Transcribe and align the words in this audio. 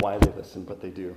why 0.00 0.16
they 0.16 0.32
listen, 0.32 0.64
but 0.64 0.80
they 0.80 0.90
do. 0.90 1.14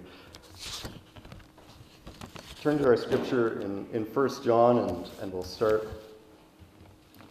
Turn 2.61 2.77
to 2.77 2.85
our 2.85 2.98
scripture 2.98 3.61
in, 3.61 3.87
in 3.93 4.03
1 4.03 4.43
John, 4.43 4.77
and, 4.79 5.09
and 5.21 5.33
we'll 5.33 5.43
start 5.43 5.87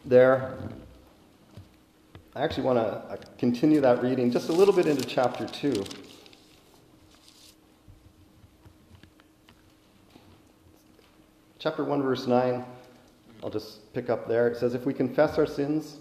there. 0.05 0.59
I 2.35 2.43
actually 2.43 2.65
want 2.65 2.79
to 2.79 2.85
uh, 2.85 3.17
continue 3.39 3.81
that 3.83 4.03
reading 4.03 4.31
just 4.31 4.49
a 4.49 4.53
little 4.53 4.75
bit 4.75 4.87
into 4.87 5.05
chapter 5.05 5.47
2. 5.47 5.85
Chapter 11.59 11.85
1, 11.85 12.03
verse 12.03 12.27
9, 12.27 12.65
I'll 13.43 13.51
just 13.51 13.93
pick 13.93 14.11
up 14.11 14.27
there. 14.27 14.49
It 14.49 14.57
says, 14.57 14.75
If 14.75 14.87
we 14.87 14.95
confess 14.95 15.39
our 15.39 15.47
sins, 15.47 15.99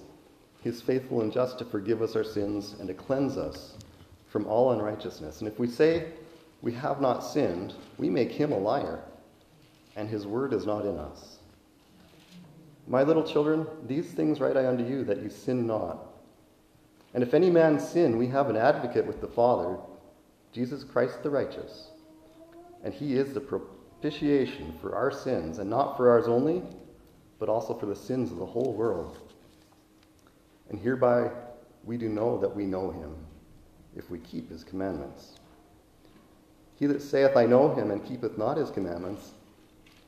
he 0.63 0.69
is 0.69 0.81
faithful 0.81 1.21
and 1.21 1.31
just 1.31 1.59
to 1.59 1.65
forgive 1.65 2.01
us 2.01 2.15
our 2.15 2.23
sins 2.23 2.75
and 2.79 2.87
to 2.87 2.93
cleanse 2.93 3.37
us 3.37 3.75
from 4.31 4.47
all 4.47 4.71
unrighteousness. 4.71 5.39
And 5.39 5.47
if 5.47 5.59
we 5.59 5.67
say 5.67 6.05
we 6.61 6.71
have 6.73 7.01
not 7.01 7.19
sinned, 7.19 7.73
we 7.97 8.09
make 8.09 8.31
him 8.31 8.51
a 8.51 8.57
liar, 8.57 9.03
and 9.95 10.07
his 10.07 10.25
word 10.25 10.53
is 10.53 10.65
not 10.65 10.85
in 10.85 10.97
us. 10.97 11.37
My 12.87 13.03
little 13.03 13.23
children, 13.23 13.67
these 13.87 14.07
things 14.11 14.39
write 14.39 14.57
I 14.57 14.67
unto 14.67 14.87
you, 14.87 15.03
that 15.03 15.21
you 15.21 15.29
sin 15.29 15.67
not. 15.67 16.07
And 17.13 17.23
if 17.23 17.33
any 17.33 17.49
man 17.49 17.77
sin, 17.77 18.17
we 18.17 18.27
have 18.27 18.49
an 18.49 18.55
advocate 18.55 19.05
with 19.05 19.19
the 19.19 19.27
Father, 19.27 19.77
Jesus 20.53 20.83
Christ 20.85 21.23
the 21.23 21.29
righteous. 21.29 21.89
And 22.83 22.93
he 22.93 23.15
is 23.15 23.33
the 23.33 23.41
propitiation 23.41 24.73
for 24.81 24.95
our 24.95 25.11
sins, 25.11 25.59
and 25.59 25.69
not 25.69 25.97
for 25.97 26.09
ours 26.09 26.27
only, 26.27 26.63
but 27.37 27.49
also 27.49 27.73
for 27.73 27.85
the 27.85 27.95
sins 27.95 28.31
of 28.31 28.37
the 28.37 28.45
whole 28.45 28.73
world. 28.73 29.17
And 30.69 30.79
hereby 30.79 31.31
we 31.83 31.97
do 31.97 32.07
know 32.07 32.39
that 32.39 32.55
we 32.55 32.65
know 32.65 32.91
him, 32.91 33.15
if 33.95 34.09
we 34.09 34.19
keep 34.19 34.49
his 34.49 34.63
commandments. 34.63 35.35
He 36.75 36.85
that 36.87 37.01
saith, 37.01 37.35
I 37.37 37.45
know 37.45 37.73
him, 37.73 37.91
and 37.91 38.03
keepeth 38.03 38.37
not 38.37 38.57
his 38.57 38.71
commandments, 38.71 39.31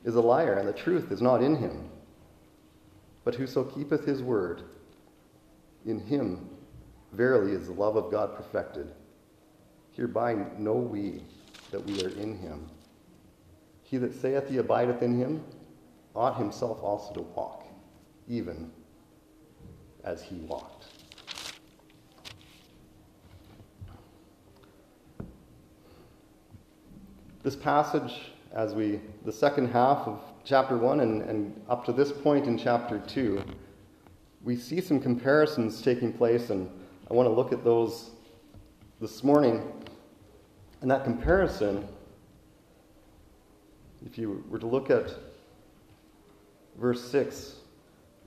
is 0.04 0.16
a 0.16 0.20
liar, 0.20 0.54
and 0.54 0.68
the 0.68 0.72
truth 0.72 1.12
is 1.12 1.22
not 1.22 1.42
in 1.42 1.56
him. 1.56 1.88
But 3.24 3.34
whoso 3.34 3.64
keepeth 3.64 4.04
his 4.04 4.22
word, 4.22 4.62
in 5.86 6.00
him 6.00 6.48
verily 7.12 7.52
is 7.52 7.66
the 7.66 7.72
love 7.72 7.96
of 7.96 8.10
God 8.10 8.34
perfected. 8.36 8.90
Hereby 9.92 10.34
know 10.58 10.74
we 10.74 11.22
that 11.70 11.84
we 11.84 12.02
are 12.04 12.10
in 12.10 12.36
him. 12.38 12.68
He 13.84 13.96
that 13.98 14.14
saith 14.14 14.48
he 14.48 14.58
abideth 14.58 15.02
in 15.02 15.18
him 15.18 15.44
ought 16.14 16.36
himself 16.36 16.82
also 16.82 17.14
to 17.14 17.22
walk, 17.22 17.66
even 18.28 18.70
as 20.02 20.22
he 20.22 20.36
walked. 20.36 20.86
This 27.44 27.54
passage, 27.54 28.32
as 28.52 28.74
we, 28.74 29.00
the 29.24 29.32
second 29.32 29.68
half 29.68 30.08
of 30.08 30.20
chapter 30.44 30.76
1 30.76 30.98
and, 30.98 31.22
and 31.22 31.62
up 31.68 31.84
to 31.84 31.92
this 31.92 32.10
point 32.10 32.46
in 32.46 32.58
chapter 32.58 32.98
2, 32.98 33.40
we 34.42 34.56
see 34.56 34.80
some 34.80 34.98
comparisons 34.98 35.80
taking 35.80 36.12
place, 36.12 36.50
and 36.50 36.68
I 37.08 37.14
want 37.14 37.28
to 37.28 37.32
look 37.32 37.52
at 37.52 37.62
those 37.62 38.10
this 39.00 39.22
morning. 39.22 39.62
And 40.80 40.90
that 40.90 41.04
comparison 41.04 41.86
if 44.06 44.18
you 44.18 44.44
were 44.48 44.58
to 44.58 44.66
look 44.66 44.90
at 44.90 45.14
verse 46.78 47.02
6, 47.10 47.56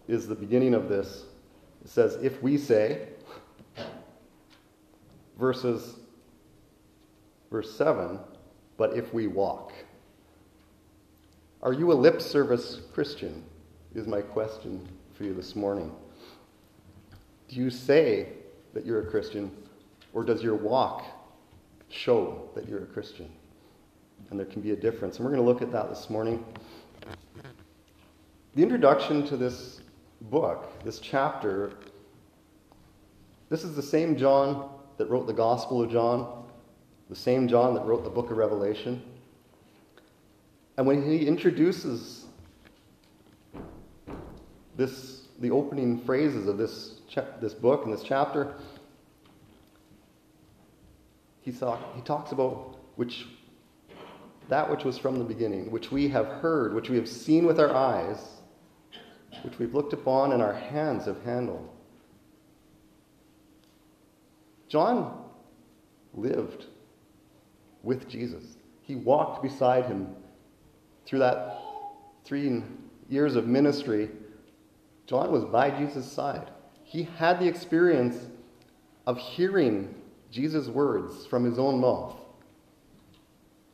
is 0.08 0.28
the 0.28 0.36
beginning 0.36 0.74
of 0.74 0.90
this. 0.90 1.26
It 1.84 1.90
says, 1.90 2.18
If 2.22 2.42
we 2.42 2.58
say, 2.58 3.10
versus 5.38 5.98
verse 7.52 7.72
7, 7.76 8.20
but 8.78 8.96
if 8.96 9.14
we 9.14 9.28
walk. 9.28 9.74
Are 11.62 11.74
you 11.74 11.92
a 11.92 11.96
lip 11.96 12.22
service 12.22 12.80
Christian? 12.94 13.44
Is 13.96 14.08
my 14.08 14.22
question 14.22 14.88
for 15.14 15.24
you 15.24 15.34
this 15.34 15.56
morning. 15.56 15.92
Do 17.48 17.56
you 17.56 17.70
say 17.70 18.30
that 18.74 18.86
you're 18.86 19.02
a 19.02 19.06
Christian, 19.10 19.52
or 20.14 20.24
does 20.24 20.44
your 20.44 20.56
walk 20.56 21.04
show 21.90 22.50
that 22.54 22.70
you're 22.70 22.84
a 22.84 22.86
Christian? 22.86 23.32
and 24.30 24.40
there 24.40 24.46
can 24.46 24.62
be 24.62 24.72
a 24.72 24.76
difference. 24.76 25.18
And 25.18 25.26
we're 25.26 25.32
going 25.32 25.44
to 25.44 25.50
look 25.50 25.62
at 25.62 25.72
that 25.72 25.90
this 25.90 26.10
morning. 26.10 26.44
The 28.56 28.64
introduction 28.64 29.26
to 29.28 29.38
this 29.38 29.82
book, 30.22 30.84
this 30.84 31.00
chapter, 31.00 31.72
this 33.50 33.64
is 33.64 33.76
the 33.76 33.82
same 33.82 34.18
John 34.18 34.70
that 34.98 35.10
wrote 35.10 35.28
the 35.28 35.34
Gospel 35.34 35.82
of 35.82 35.92
John, 35.92 36.46
the 37.10 37.16
same 37.16 37.48
John 37.48 37.74
that 37.76 37.86
wrote 37.86 38.04
the 38.04 38.10
book 38.10 38.32
of 38.32 38.38
Revelation. 38.38 39.02
And 40.78 40.86
when 40.86 41.04
he 41.04 41.26
introduces 41.26 42.26
this, 44.76 45.28
the 45.40 45.52
opening 45.52 46.00
phrases 46.00 46.48
of 46.48 46.58
this, 46.58 47.02
this 47.42 47.54
book 47.54 47.86
and 47.86 47.94
this 47.94 48.04
chapter, 48.04 48.56
he, 51.42 51.52
saw, 51.52 51.80
he 51.96 52.02
talks 52.02 52.32
about 52.32 52.78
which 52.96 53.26
that 54.50 54.70
which 54.70 54.86
was 54.86 54.98
from 54.98 55.18
the 55.18 55.26
beginning, 55.26 55.70
which 55.72 55.92
we 55.92 56.08
have 56.08 56.26
heard, 56.26 56.74
which 56.74 56.90
we 56.90 56.96
have 56.96 57.08
seen 57.08 57.46
with 57.46 57.60
our 57.60 57.74
eyes, 57.76 58.18
which 59.44 59.60
we've 59.60 59.74
looked 59.74 59.94
upon 59.94 60.32
and 60.32 60.42
our 60.42 60.54
hands 60.54 61.06
have 61.06 61.22
handled. 61.24 61.68
John 64.70 65.26
lived 66.14 66.66
with 67.88 68.10
Jesus. 68.10 68.58
He 68.82 68.96
walked 68.96 69.42
beside 69.42 69.86
him 69.86 70.10
through 71.06 71.20
that 71.20 71.58
three 72.26 72.62
years 73.10 73.38
of 73.38 73.48
ministry. 73.48 74.10
John 75.06 75.32
was 75.32 75.46
by 75.46 75.70
Jesus' 75.72 76.12
side. 76.12 76.52
He 76.84 77.04
had 77.04 77.40
the 77.40 77.48
experience 77.48 78.28
of 79.06 79.18
hearing 79.18 79.96
Jesus' 80.30 80.68
words 80.68 81.26
from 81.28 81.46
his 81.46 81.58
own 81.58 81.80
mouth 81.80 82.18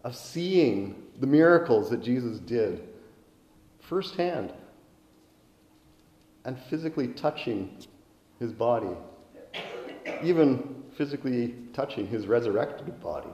of 0.04 0.16
seeing 0.16 1.04
the 1.20 1.26
miracles 1.26 1.90
that 1.90 2.04
Jesus 2.04 2.38
did 2.38 2.88
firsthand 3.80 4.54
and 6.46 6.56
physically 6.70 7.08
touching 7.08 7.80
his 8.40 8.52
body, 8.52 8.96
even 10.22 10.84
physically 10.96 11.56
touching 11.74 12.06
his 12.06 12.28
resurrected 12.28 13.02
body. 13.02 13.34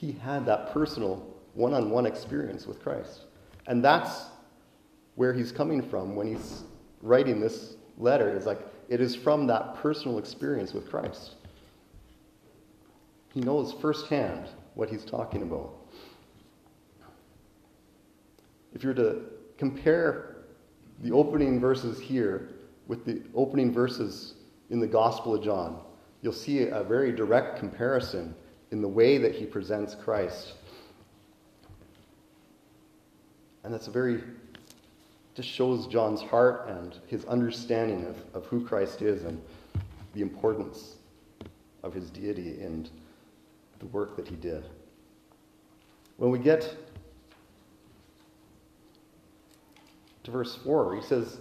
He 0.00 0.12
had 0.12 0.46
that 0.46 0.72
personal 0.72 1.26
one 1.52 1.74
on 1.74 1.90
one 1.90 2.06
experience 2.06 2.66
with 2.66 2.82
Christ. 2.82 3.24
And 3.66 3.84
that's 3.84 4.28
where 5.14 5.34
he's 5.34 5.52
coming 5.52 5.82
from 5.82 6.16
when 6.16 6.26
he's 6.26 6.62
writing 7.02 7.38
this 7.38 7.74
letter. 7.98 8.30
It's 8.30 8.46
like 8.46 8.60
it 8.88 9.02
is 9.02 9.14
from 9.14 9.46
that 9.48 9.74
personal 9.74 10.18
experience 10.18 10.72
with 10.72 10.88
Christ. 10.88 11.34
He 13.34 13.40
knows 13.40 13.74
firsthand 13.74 14.48
what 14.74 14.88
he's 14.88 15.04
talking 15.04 15.42
about. 15.42 15.74
If 18.72 18.82
you 18.82 18.88
were 18.88 18.94
to 18.94 19.20
compare 19.58 20.36
the 21.02 21.12
opening 21.12 21.60
verses 21.60 22.00
here 22.00 22.48
with 22.86 23.04
the 23.04 23.20
opening 23.34 23.70
verses 23.70 24.32
in 24.70 24.80
the 24.80 24.86
Gospel 24.86 25.34
of 25.34 25.44
John, 25.44 25.80
you'll 26.22 26.32
see 26.32 26.68
a 26.68 26.82
very 26.82 27.12
direct 27.12 27.58
comparison 27.58 28.34
in 28.70 28.80
the 28.80 28.88
way 28.88 29.18
that 29.18 29.34
he 29.34 29.44
presents 29.44 29.94
Christ. 29.94 30.54
And 33.64 33.74
that's 33.74 33.88
a 33.88 33.90
very, 33.90 34.22
just 35.34 35.48
shows 35.48 35.86
John's 35.86 36.22
heart 36.22 36.68
and 36.68 36.96
his 37.06 37.24
understanding 37.26 38.06
of, 38.06 38.16
of 38.34 38.46
who 38.46 38.64
Christ 38.64 39.02
is 39.02 39.24
and 39.24 39.40
the 40.14 40.22
importance 40.22 40.96
of 41.82 41.94
his 41.94 42.10
deity 42.10 42.60
and 42.60 42.90
the 43.78 43.86
work 43.86 44.16
that 44.16 44.28
he 44.28 44.36
did. 44.36 44.64
When 46.16 46.30
we 46.30 46.38
get 46.38 46.76
to 50.24 50.30
verse 50.30 50.54
4, 50.56 50.96
he 50.96 51.02
says, 51.02 51.38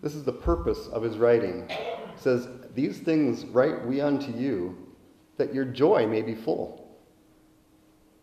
This 0.00 0.14
is 0.14 0.24
the 0.24 0.32
purpose 0.32 0.88
of 0.88 1.02
his 1.02 1.18
writing. 1.18 1.68
He 1.68 2.20
says, 2.20 2.48
These 2.74 3.00
things 3.00 3.44
write 3.46 3.84
we 3.84 4.00
unto 4.00 4.32
you, 4.32 4.76
that 5.36 5.54
your 5.54 5.64
joy 5.64 6.06
may 6.06 6.22
be 6.22 6.34
full. 6.34 6.88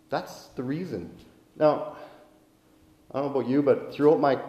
That's 0.09 0.47
the 0.55 0.63
reason. 0.63 1.09
Now, 1.57 1.97
I 3.11 3.19
don't 3.19 3.33
know 3.33 3.39
about 3.39 3.49
you, 3.49 3.61
but 3.61 3.93
throughout 3.93 4.19
my, 4.19 4.39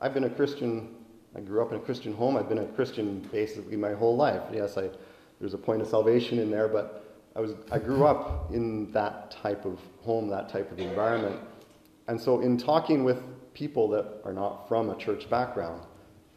I've 0.00 0.14
been 0.14 0.24
a 0.24 0.30
Christian. 0.30 0.94
I 1.34 1.40
grew 1.40 1.62
up 1.62 1.72
in 1.72 1.78
a 1.78 1.80
Christian 1.80 2.12
home. 2.12 2.36
I've 2.36 2.48
been 2.48 2.58
a 2.58 2.66
Christian 2.66 3.26
basically 3.32 3.76
my 3.76 3.92
whole 3.92 4.16
life. 4.16 4.42
Yes, 4.52 4.76
I, 4.76 4.90
there's 5.40 5.54
a 5.54 5.58
point 5.58 5.80
of 5.80 5.88
salvation 5.88 6.38
in 6.38 6.50
there, 6.50 6.68
but 6.68 7.04
I 7.34 7.40
was 7.40 7.54
I 7.70 7.78
grew 7.78 8.04
up 8.04 8.52
in 8.52 8.92
that 8.92 9.30
type 9.30 9.64
of 9.64 9.78
home, 10.02 10.28
that 10.28 10.48
type 10.48 10.70
of 10.70 10.78
environment. 10.78 11.40
And 12.08 12.20
so 12.20 12.40
in 12.40 12.58
talking 12.58 13.04
with 13.04 13.22
people 13.54 13.88
that 13.90 14.20
are 14.24 14.32
not 14.32 14.68
from 14.68 14.90
a 14.90 14.96
church 14.96 15.30
background, 15.30 15.82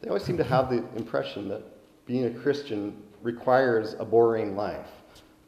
they 0.01 0.07
always 0.07 0.23
seem 0.23 0.37
to 0.37 0.43
have 0.43 0.69
the 0.69 0.83
impression 0.95 1.49
that 1.49 1.63
being 2.05 2.25
a 2.25 2.29
Christian 2.29 3.01
requires 3.21 3.95
a 3.99 4.05
boring 4.05 4.55
life. 4.55 4.89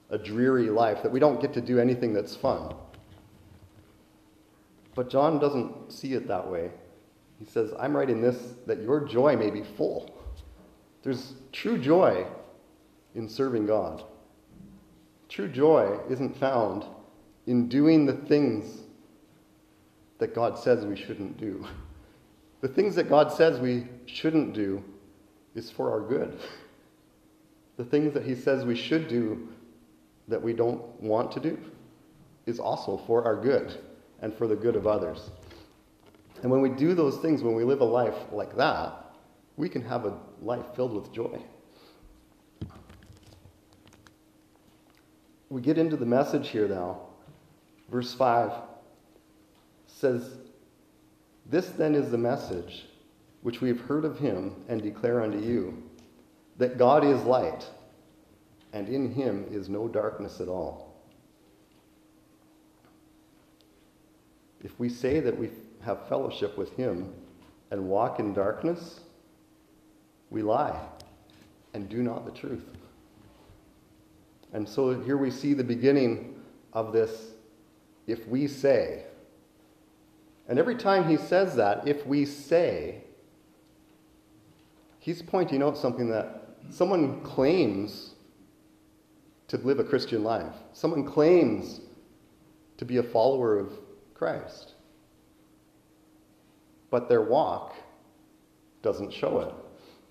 A 0.10 0.18
dreary 0.18 0.70
life, 0.70 1.04
that 1.04 1.12
we 1.12 1.20
don't 1.20 1.42
get 1.42 1.54
to 1.54 1.62
do 1.62 1.80
anything 1.80 2.14
that's 2.14 2.36
fun. 2.36 2.74
But 4.96 5.10
John 5.10 5.40
doesn't 5.40 5.92
see 5.92 6.14
it 6.14 6.28
that 6.28 6.50
way. 6.50 6.72
He 7.40 7.46
says, 7.46 7.72
I'm 7.80 7.96
writing 7.96 8.22
this 8.22 8.56
that 8.66 8.82
your 8.82 9.06
joy 9.06 9.36
may 9.36 9.52
be 9.52 9.64
full. 9.64 10.12
There's 11.04 11.34
true 11.52 11.78
joy 11.78 12.26
in 13.14 13.30
serving 13.30 13.68
God. 13.68 14.04
True 15.30 15.48
joy 15.48 16.00
isn't 16.10 16.38
found 16.38 16.86
in 17.46 17.68
doing 17.70 18.06
the 18.06 18.14
things 18.14 18.82
that 20.20 20.34
God 20.34 20.58
says 20.58 20.86
we 20.86 20.96
shouldn't 20.96 21.38
do. 21.38 21.66
The 22.62 22.68
things 22.68 22.96
that 22.96 23.10
God 23.10 23.32
says 23.32 23.60
we 23.60 23.88
shouldn't 24.08 24.54
do 24.54 24.84
is 25.54 25.70
for 25.70 25.92
our 25.92 26.02
good. 26.02 26.40
The 27.78 27.86
things 27.86 28.14
that 28.16 28.26
He 28.26 28.34
says 28.34 28.66
we 28.66 28.76
should 28.76 29.08
do 29.08 29.48
that 30.28 30.42
we 30.42 30.54
don't 30.54 30.82
want 31.02 31.32
to 31.32 31.40
do 31.40 31.58
is 32.46 32.60
also 32.60 32.98
for 33.06 33.24
our 33.24 33.36
good 33.36 33.78
and 34.22 34.34
for 34.34 34.48
the 34.48 34.56
good 34.56 34.76
of 34.76 34.88
others. 34.88 35.30
And 36.42 36.52
when 36.52 36.62
we 36.62 36.70
do 36.70 36.94
those 36.94 37.18
things, 37.18 37.42
when 37.42 37.56
we 37.56 37.64
live 37.64 37.82
a 37.82 37.86
life 37.86 38.16
like 38.32 38.56
that, 38.58 39.14
we 39.56 39.70
can 39.70 39.84
have 39.84 40.06
a 40.06 40.18
life 40.42 40.66
filled 40.76 40.94
with 40.94 41.12
joy. 41.12 41.40
We 45.50 45.62
get 45.62 45.78
into 45.78 45.96
the 45.96 46.06
message 46.06 46.50
here 46.50 46.68
now. 46.68 47.02
Verse 47.90 48.14
5 48.14 48.52
says, 49.88 50.38
This 51.46 51.70
then 51.70 51.96
is 51.96 52.12
the 52.12 52.18
message 52.18 52.86
which 53.42 53.62
we 53.62 53.70
have 53.70 53.80
heard 53.82 54.04
of 54.04 54.20
him 54.20 54.56
and 54.68 54.82
declare 54.82 55.22
unto 55.22 55.40
you 55.40 55.82
that 56.58 56.78
God 56.78 57.04
is 57.04 57.24
light, 57.24 57.66
and 58.78 58.90
in 58.90 59.12
him 59.12 59.44
is 59.50 59.70
no 59.70 59.88
darkness 59.88 60.40
at 60.40 60.48
all. 60.48 60.94
If 64.64 64.80
we 64.80 64.88
say 64.88 65.20
that 65.20 65.36
we 65.36 65.50
have 65.82 66.08
fellowship 66.08 66.56
with 66.60 66.72
him 66.78 67.12
and 67.72 67.90
walk 67.90 68.20
in 68.20 68.36
darkness, 68.36 69.00
we 70.30 70.44
lie 70.44 70.80
and 71.74 71.90
do 71.90 72.04
not 72.04 72.26
the 72.26 72.32
truth. 72.32 72.66
And 74.54 74.70
so 74.70 75.02
here 75.02 75.18
we 75.18 75.32
see 75.32 75.56
the 75.56 75.64
beginning 75.64 76.40
of 76.72 76.94
this 76.94 77.32
if 78.06 78.28
we 78.28 78.48
say. 78.48 79.06
And 80.48 80.60
every 80.60 80.76
time 80.76 81.10
he 81.10 81.18
says 81.18 81.56
that, 81.56 81.88
if 81.88 82.06
we 82.06 82.26
say, 82.26 83.02
he's 85.00 85.24
pointing 85.24 85.64
out 85.64 85.78
something 85.78 86.10
that 86.12 86.58
someone 86.70 87.22
claims 87.22 88.14
to 89.48 89.58
live 89.58 89.80
a 89.80 89.84
Christian 89.84 90.24
life, 90.24 90.54
someone 90.74 91.06
claims 91.06 91.82
to 92.78 92.86
be 92.86 92.98
a 92.98 93.04
follower 93.04 93.58
of 93.58 93.72
Christ. 94.14 94.74
But 96.90 97.10
their 97.10 97.22
walk 97.22 97.76
doesn't 98.82 99.12
show 99.12 99.40
it. 99.40 99.54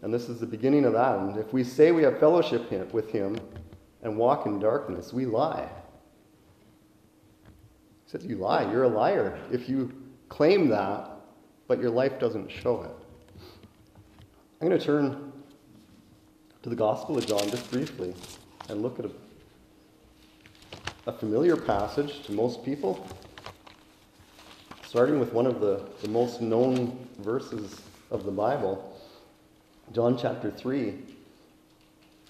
And 0.03 0.13
this 0.13 0.29
is 0.29 0.41
the 0.41 0.47
beginning 0.47 0.85
of 0.85 0.93
that. 0.93 1.19
And 1.19 1.37
if 1.39 1.53
we 1.53 1.65
say 1.65 1.93
we 1.93 2.03
have 2.03 2.19
fellowship 2.19 2.71
with 2.93 3.11
Him 3.11 3.39
and 4.03 4.17
walk 4.17 4.47
in 4.47 4.59
darkness, 4.59 5.13
we 5.13 5.27
lie. 5.27 5.69
He 8.05 8.11
says, 8.11 8.25
You 8.25 8.37
lie. 8.37 8.71
You're 8.71 8.85
a 8.85 8.89
liar 8.89 9.39
if 9.51 9.69
you 9.69 9.93
claim 10.29 10.69
that, 10.69 11.11
but 11.67 11.81
your 11.81 11.91
life 11.91 12.19
doesn't 12.19 12.51
show 12.51 12.83
it. 12.83 13.07
I'm 14.61 14.69
going 14.69 14.79
to 14.79 14.85
turn 14.85 15.33
to 16.63 16.69
the 16.69 16.77
Gospel 16.77 17.19
of 17.19 17.27
John 17.27 17.49
just 17.51 17.71
briefly 17.71 18.15
and 18.69 18.83
look 18.83 18.99
at 18.99 19.07
a, 19.07 19.11
a 21.07 21.13
familiar 21.13 21.57
passage 21.57 22.25
to 22.25 22.33
most 22.33 22.65
people 22.65 23.07
starting 24.85 25.21
with 25.21 25.33
one 25.33 25.47
of 25.47 25.61
the, 25.61 25.85
the 26.03 26.09
most 26.09 26.41
known 26.41 27.07
verses 27.21 27.81
of 28.11 28.25
the 28.25 28.31
Bible, 28.31 28.99
John 29.93 30.19
chapter 30.19 30.51
3, 30.51 30.95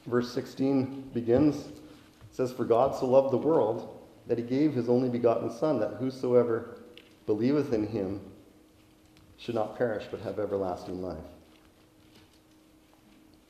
verse 0.06 0.30
16 0.32 1.10
begins, 1.14 1.68
says, 2.32 2.52
For 2.52 2.66
God 2.66 2.94
so 2.94 3.06
loved 3.06 3.32
the 3.32 3.38
world 3.38 3.98
that 4.26 4.36
he 4.36 4.44
gave 4.44 4.74
his 4.74 4.90
only 4.90 5.08
begotten 5.08 5.50
Son, 5.50 5.80
that 5.80 5.94
whosoever 5.94 6.76
believeth 7.24 7.72
in 7.72 7.86
him 7.86 8.20
should 9.38 9.54
not 9.54 9.78
perish 9.78 10.04
but 10.10 10.20
have 10.20 10.38
everlasting 10.38 11.00
life. 11.00 11.16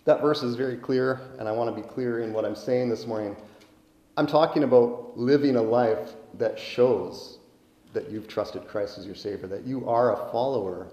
That 0.05 0.20
verse 0.20 0.44
is 0.44 0.55
very 0.55 0.76
clear, 0.76 1.20
and 1.40 1.49
I 1.49 1.52
want 1.52 1.75
to 1.75 1.82
be 1.82 1.88
clear 1.88 2.20
in 2.20 2.32
what 2.32 2.44
I'm 2.44 2.55
saying 2.55 2.90
this 2.90 3.06
morning. 3.06 3.34
I'm 4.17 4.27
talking 4.27 4.63
about 4.63 5.13
living 5.17 5.57
a 5.57 5.63
life 5.63 6.15
that 6.35 6.59
shows 6.59 7.39
that 7.93 8.11
you've 8.11 8.29
trusted 8.29 8.67
Christ 8.67 8.99
as 8.99 9.07
your 9.07 9.15
Savior, 9.15 9.47
that 9.49 9.67
you 9.67 9.89
are 9.89 10.13
a 10.13 10.31
follower 10.33 10.89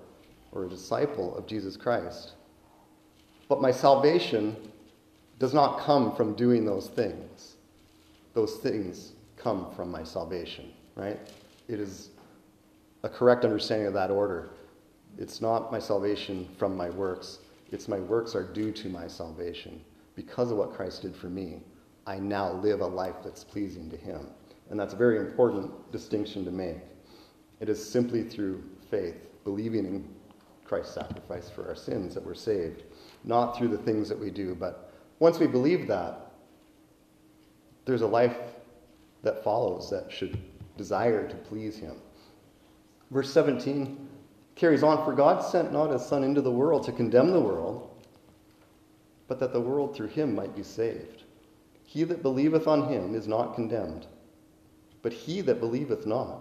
or 0.52 0.66
a 0.66 0.70
disciple 0.70 1.36
of 1.38 1.48
Jesus 1.48 1.78
Christ. 1.78 2.34
But 3.48 3.62
my 3.62 3.72
salvation 3.72 4.56
does 5.40 5.54
not 5.54 5.80
come 5.80 6.16
from 6.16 6.34
doing 6.36 6.66
those 6.66 6.88
things. 6.88 7.56
Those 8.34 8.58
things 8.58 9.14
come 9.38 9.74
from 9.75 9.92
my 9.92 10.04
salvation, 10.04 10.72
right? 10.96 11.20
It 11.68 11.80
is 11.80 12.10
a 13.04 13.10
correct 13.10 13.46
understanding 13.46 13.88
of 13.88 13.94
that 13.94 14.12
order. 14.12 14.52
It's 15.18 15.42
not 15.42 15.72
my 15.72 15.80
salvation 15.80 16.48
from 16.58 16.75
my 16.75 16.90
works, 16.90 17.40
it's 17.72 17.88
my 17.88 18.00
works 18.00 18.36
are 18.36 18.44
due 18.44 18.72
to 18.72 18.90
my 18.90 19.08
salvation. 19.08 19.81
Because 20.16 20.52
of 20.52 20.58
what 20.58 20.74
Christ 20.74 21.02
did 21.02 21.16
for 21.16 21.28
me, 21.28 21.62
I 22.05 22.19
now 22.19 22.53
live 22.53 22.81
a 22.81 22.88
life 22.88 23.15
that's 23.23 23.44
pleasing 23.44 23.89
to 23.89 23.97
Him. 23.97 24.27
And 24.69 24.79
that's 24.79 24.94
a 24.94 24.97
very 24.97 25.17
important 25.17 25.91
distinction 25.91 26.44
to 26.45 26.51
make. 26.51 26.77
It 27.59 27.69
is 27.69 27.83
simply 27.83 28.23
through 28.23 28.63
faith, 28.89 29.29
believing 29.44 29.85
in 29.85 30.09
Christ's 30.65 30.95
sacrifice 30.95 31.50
for 31.50 31.67
our 31.67 31.75
sins, 31.75 32.13
that 32.13 32.25
we're 32.25 32.33
saved, 32.33 32.83
not 33.23 33.57
through 33.57 33.69
the 33.69 33.77
things 33.77 34.09
that 34.09 34.19
we 34.19 34.29
do. 34.29 34.55
But 34.55 34.94
once 35.19 35.39
we 35.39 35.47
believe 35.47 35.88
that, 35.88 36.31
there's 37.85 38.01
a 38.01 38.07
life 38.07 38.38
that 39.23 39.44
follows 39.44 39.89
that 39.89 40.11
should 40.11 40.38
desire 40.77 41.27
to 41.27 41.35
please 41.35 41.77
Him. 41.77 41.95
Verse 43.11 43.31
17 43.31 44.09
carries 44.55 44.83
on 44.83 45.03
For 45.03 45.13
God 45.13 45.44
sent 45.44 45.71
not 45.71 45.91
His 45.91 46.05
Son 46.05 46.23
into 46.23 46.41
the 46.41 46.51
world 46.51 46.83
to 46.85 46.91
condemn 46.91 47.31
the 47.31 47.39
world, 47.39 47.89
but 49.27 49.39
that 49.39 49.53
the 49.53 49.61
world 49.61 49.95
through 49.95 50.07
Him 50.07 50.35
might 50.35 50.55
be 50.55 50.63
saved. 50.63 51.23
He 51.85 52.03
that 52.03 52.21
believeth 52.21 52.68
on 52.68 52.89
Him 52.89 53.15
is 53.15 53.27
not 53.27 53.56
condemned, 53.56 54.07
but 55.03 55.13
he 55.13 55.41
that 55.41 55.60
believeth 55.60 56.08
not 56.08 56.39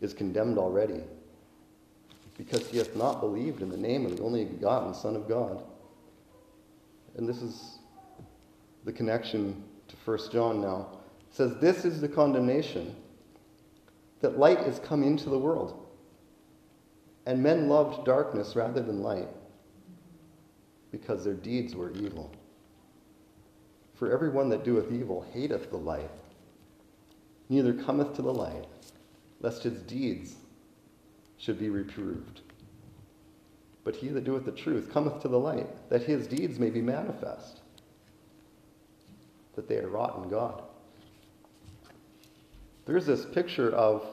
is 0.00 0.14
condemned 0.14 0.58
already, 0.58 1.02
because 2.36 2.68
he 2.68 2.78
hath 2.78 2.94
not 2.94 3.20
believed 3.20 3.62
in 3.62 3.70
the 3.70 3.76
name 3.76 4.06
of 4.06 4.16
the 4.16 4.22
only 4.22 4.44
begotten 4.44 4.94
Son 4.94 5.16
of 5.16 5.28
God. 5.28 5.64
And 7.16 7.28
this 7.28 7.42
is 7.42 7.78
the 8.84 8.92
connection 8.92 9.64
to 9.88 9.96
1 10.04 10.30
John 10.30 10.60
now. 10.60 10.98
It 11.28 11.34
says, 11.34 11.56
This 11.60 11.84
is 11.84 12.00
the 12.00 12.08
condemnation 12.08 12.94
that 14.20 14.38
light 14.38 14.60
is 14.60 14.78
come 14.78 15.02
into 15.02 15.30
the 15.30 15.38
world, 15.38 15.86
and 17.26 17.42
men 17.42 17.68
loved 17.68 18.04
darkness 18.04 18.54
rather 18.54 18.82
than 18.82 19.02
light, 19.02 19.28
because 20.92 21.24
their 21.24 21.34
deeds 21.34 21.74
were 21.74 21.90
evil. 21.92 22.30
For 23.98 24.12
every 24.12 24.28
one 24.28 24.48
that 24.50 24.64
doeth 24.64 24.92
evil 24.92 25.26
hateth 25.32 25.70
the 25.70 25.76
light, 25.76 26.10
neither 27.48 27.72
cometh 27.72 28.14
to 28.14 28.22
the 28.22 28.32
light 28.32 28.66
lest 29.40 29.62
his 29.62 29.80
deeds 29.82 30.36
should 31.36 31.58
be 31.58 31.68
reproved. 31.68 32.40
But 33.84 33.96
he 33.96 34.08
that 34.08 34.24
doeth 34.24 34.44
the 34.44 34.52
truth 34.52 34.92
cometh 34.92 35.22
to 35.22 35.28
the 35.28 35.38
light, 35.38 35.66
that 35.90 36.02
his 36.02 36.26
deeds 36.26 36.58
may 36.58 36.70
be 36.70 36.82
manifest, 36.82 37.60
that 39.54 39.68
they 39.68 39.76
are 39.76 39.88
wrought 39.88 40.20
in 40.22 40.28
God. 40.28 40.62
There's 42.86 43.06
this 43.06 43.24
picture 43.24 43.70
of 43.70 44.04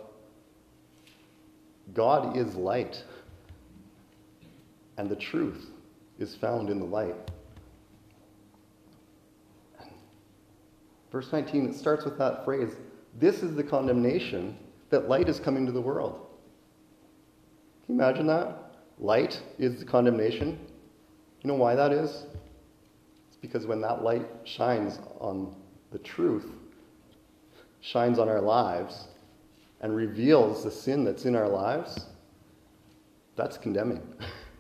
God 1.94 2.38
is 2.38 2.56
light, 2.56 3.04
and 4.98 5.10
the 5.10 5.16
truth 5.16 5.70
is 6.20 6.36
found 6.36 6.70
in 6.70 6.80
the 6.80 6.86
light. 6.86 7.16
Verse 11.12 11.32
19, 11.32 11.70
it 11.70 11.76
starts 11.76 12.06
with 12.06 12.18
that 12.18 12.44
phrase 12.44 12.76
This 13.20 13.44
is 13.44 13.56
the 13.56 13.64
condemnation 13.64 14.58
that 14.90 15.08
light 15.08 15.30
is 15.30 15.40
coming 15.40 15.66
to 15.66 15.72
the 15.72 15.82
world. 15.82 16.28
Can 17.86 17.96
you 17.96 18.02
imagine 18.02 18.28
that? 18.28 18.76
Light 18.98 19.42
is 19.60 19.80
the 19.80 19.86
condemnation. 19.86 20.60
You 21.42 21.48
know 21.48 21.56
why 21.56 21.76
that 21.76 21.92
is? 21.92 22.26
It's 23.28 23.38
because 23.38 23.68
when 23.68 23.82
that 23.82 24.04
light 24.04 24.26
shines 24.44 25.00
on 25.20 25.56
the 25.92 26.00
truth, 26.00 26.48
shines 27.82 28.18
on 28.18 28.30
our 28.30 28.42
lives, 28.42 29.08
and 29.82 29.96
reveals 29.96 30.64
the 30.64 30.72
sin 30.72 31.04
that's 31.04 31.26
in 31.26 31.36
our 31.36 31.48
lives, 31.48 32.06
that's 33.36 33.58
condemning. 33.58 34.02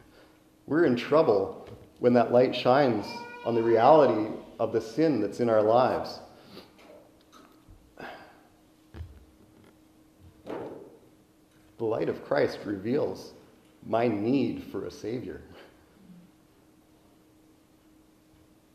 We're 0.68 0.86
in 0.86 0.96
trouble 0.96 1.68
when 2.00 2.14
that 2.14 2.32
light 2.32 2.56
shines 2.56 3.06
on 3.46 3.56
the 3.56 3.64
reality 3.64 4.32
of 4.60 4.74
the 4.74 4.82
sin 4.82 5.22
that's 5.22 5.40
in 5.40 5.50
our 5.50 5.62
lives. 5.62 6.20
The 11.86 11.92
light 11.92 12.10
of 12.10 12.26
Christ 12.26 12.58
reveals 12.66 13.34
my 13.86 14.08
need 14.08 14.64
for 14.72 14.86
a 14.86 14.92
Savior. 14.92 15.40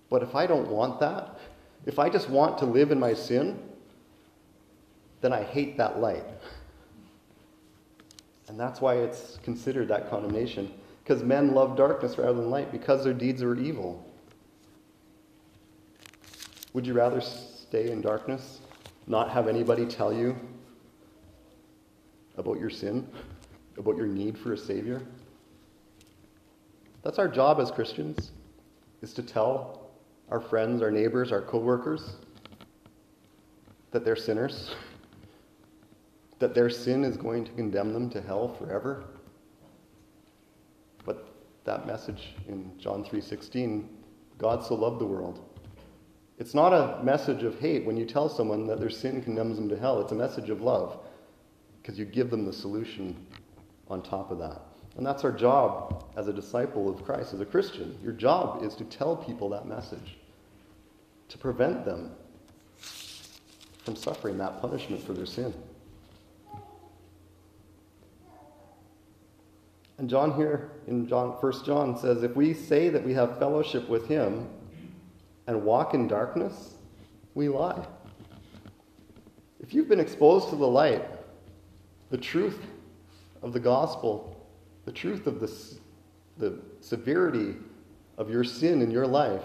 But 0.08 0.22
if 0.22 0.36
I 0.36 0.46
don't 0.46 0.68
want 0.68 1.00
that, 1.00 1.40
if 1.86 1.98
I 1.98 2.08
just 2.08 2.30
want 2.30 2.56
to 2.58 2.66
live 2.66 2.92
in 2.92 3.00
my 3.00 3.14
sin, 3.14 3.60
then 5.22 5.32
I 5.32 5.42
hate 5.42 5.76
that 5.76 5.98
light. 5.98 6.22
And 8.46 8.58
that's 8.58 8.80
why 8.80 8.94
it's 8.94 9.40
considered 9.42 9.88
that 9.88 10.08
condemnation. 10.08 10.72
Because 11.02 11.24
men 11.24 11.52
love 11.52 11.76
darkness 11.76 12.16
rather 12.16 12.34
than 12.34 12.48
light, 12.48 12.70
because 12.70 13.02
their 13.02 13.12
deeds 13.12 13.42
are 13.42 13.56
evil. 13.56 14.08
Would 16.74 16.86
you 16.86 16.94
rather 16.94 17.20
stay 17.20 17.90
in 17.90 18.02
darkness, 18.02 18.60
not 19.08 19.30
have 19.30 19.48
anybody 19.48 19.84
tell 19.84 20.12
you 20.12 20.36
about 22.40 22.58
your 22.58 22.70
sin, 22.70 23.06
about 23.78 23.96
your 23.96 24.06
need 24.06 24.36
for 24.36 24.54
a 24.54 24.58
Savior? 24.58 25.02
That's 27.02 27.18
our 27.18 27.28
job 27.28 27.60
as 27.60 27.70
Christians, 27.70 28.32
is 29.02 29.12
to 29.14 29.22
tell 29.22 29.90
our 30.30 30.40
friends, 30.40 30.82
our 30.82 30.90
neighbors, 30.90 31.32
our 31.32 31.42
coworkers 31.42 32.16
that 33.90 34.04
they're 34.04 34.16
sinners, 34.16 34.74
that 36.38 36.54
their 36.54 36.70
sin 36.70 37.04
is 37.04 37.16
going 37.16 37.44
to 37.44 37.52
condemn 37.52 37.92
them 37.92 38.08
to 38.10 38.20
hell 38.20 38.48
forever. 38.48 39.04
But 41.04 41.28
that 41.64 41.86
message 41.86 42.34
in 42.48 42.70
John 42.78 43.04
3:16, 43.04 43.88
God 44.38 44.64
so 44.64 44.74
loved 44.74 45.00
the 45.00 45.06
world. 45.06 45.40
It's 46.38 46.54
not 46.54 46.72
a 46.72 47.02
message 47.02 47.42
of 47.42 47.58
hate 47.58 47.84
when 47.84 47.96
you 47.96 48.06
tell 48.06 48.28
someone 48.28 48.66
that 48.68 48.80
their 48.80 48.90
sin 48.90 49.20
condemns 49.20 49.56
them 49.56 49.68
to 49.68 49.76
hell. 49.76 50.00
It's 50.00 50.12
a 50.12 50.14
message 50.14 50.48
of 50.48 50.62
love 50.62 50.98
because 51.90 51.98
you 51.98 52.04
give 52.04 52.30
them 52.30 52.44
the 52.44 52.52
solution 52.52 53.16
on 53.88 54.00
top 54.00 54.30
of 54.30 54.38
that. 54.38 54.62
And 54.96 55.04
that's 55.04 55.24
our 55.24 55.32
job 55.32 56.04
as 56.16 56.28
a 56.28 56.32
disciple 56.32 56.88
of 56.88 57.04
Christ, 57.04 57.34
as 57.34 57.40
a 57.40 57.44
Christian. 57.44 57.98
Your 58.00 58.12
job 58.12 58.62
is 58.62 58.76
to 58.76 58.84
tell 58.84 59.16
people 59.16 59.48
that 59.48 59.66
message, 59.66 60.16
to 61.30 61.36
prevent 61.36 61.84
them 61.84 62.12
from 63.82 63.96
suffering 63.96 64.38
that 64.38 64.60
punishment 64.60 65.02
for 65.02 65.14
their 65.14 65.26
sin. 65.26 65.52
And 69.98 70.08
John 70.08 70.36
here 70.36 70.70
in 70.86 71.08
John 71.08 71.30
1 71.30 71.64
John 71.64 71.98
says, 71.98 72.22
if 72.22 72.36
we 72.36 72.54
say 72.54 72.88
that 72.88 73.04
we 73.04 73.14
have 73.14 73.36
fellowship 73.40 73.88
with 73.88 74.06
him 74.06 74.48
and 75.48 75.64
walk 75.64 75.92
in 75.92 76.06
darkness, 76.06 76.74
we 77.34 77.48
lie. 77.48 77.84
If 79.58 79.74
you've 79.74 79.88
been 79.88 79.98
exposed 79.98 80.50
to 80.50 80.56
the 80.56 80.68
light, 80.68 81.04
the 82.10 82.18
truth 82.18 82.58
of 83.42 83.52
the 83.52 83.60
gospel, 83.60 84.36
the 84.84 84.92
truth 84.92 85.26
of 85.26 85.40
the, 85.40 85.50
the 86.38 86.58
severity 86.80 87.54
of 88.18 88.30
your 88.30 88.44
sin 88.44 88.82
in 88.82 88.90
your 88.90 89.06
life 89.06 89.44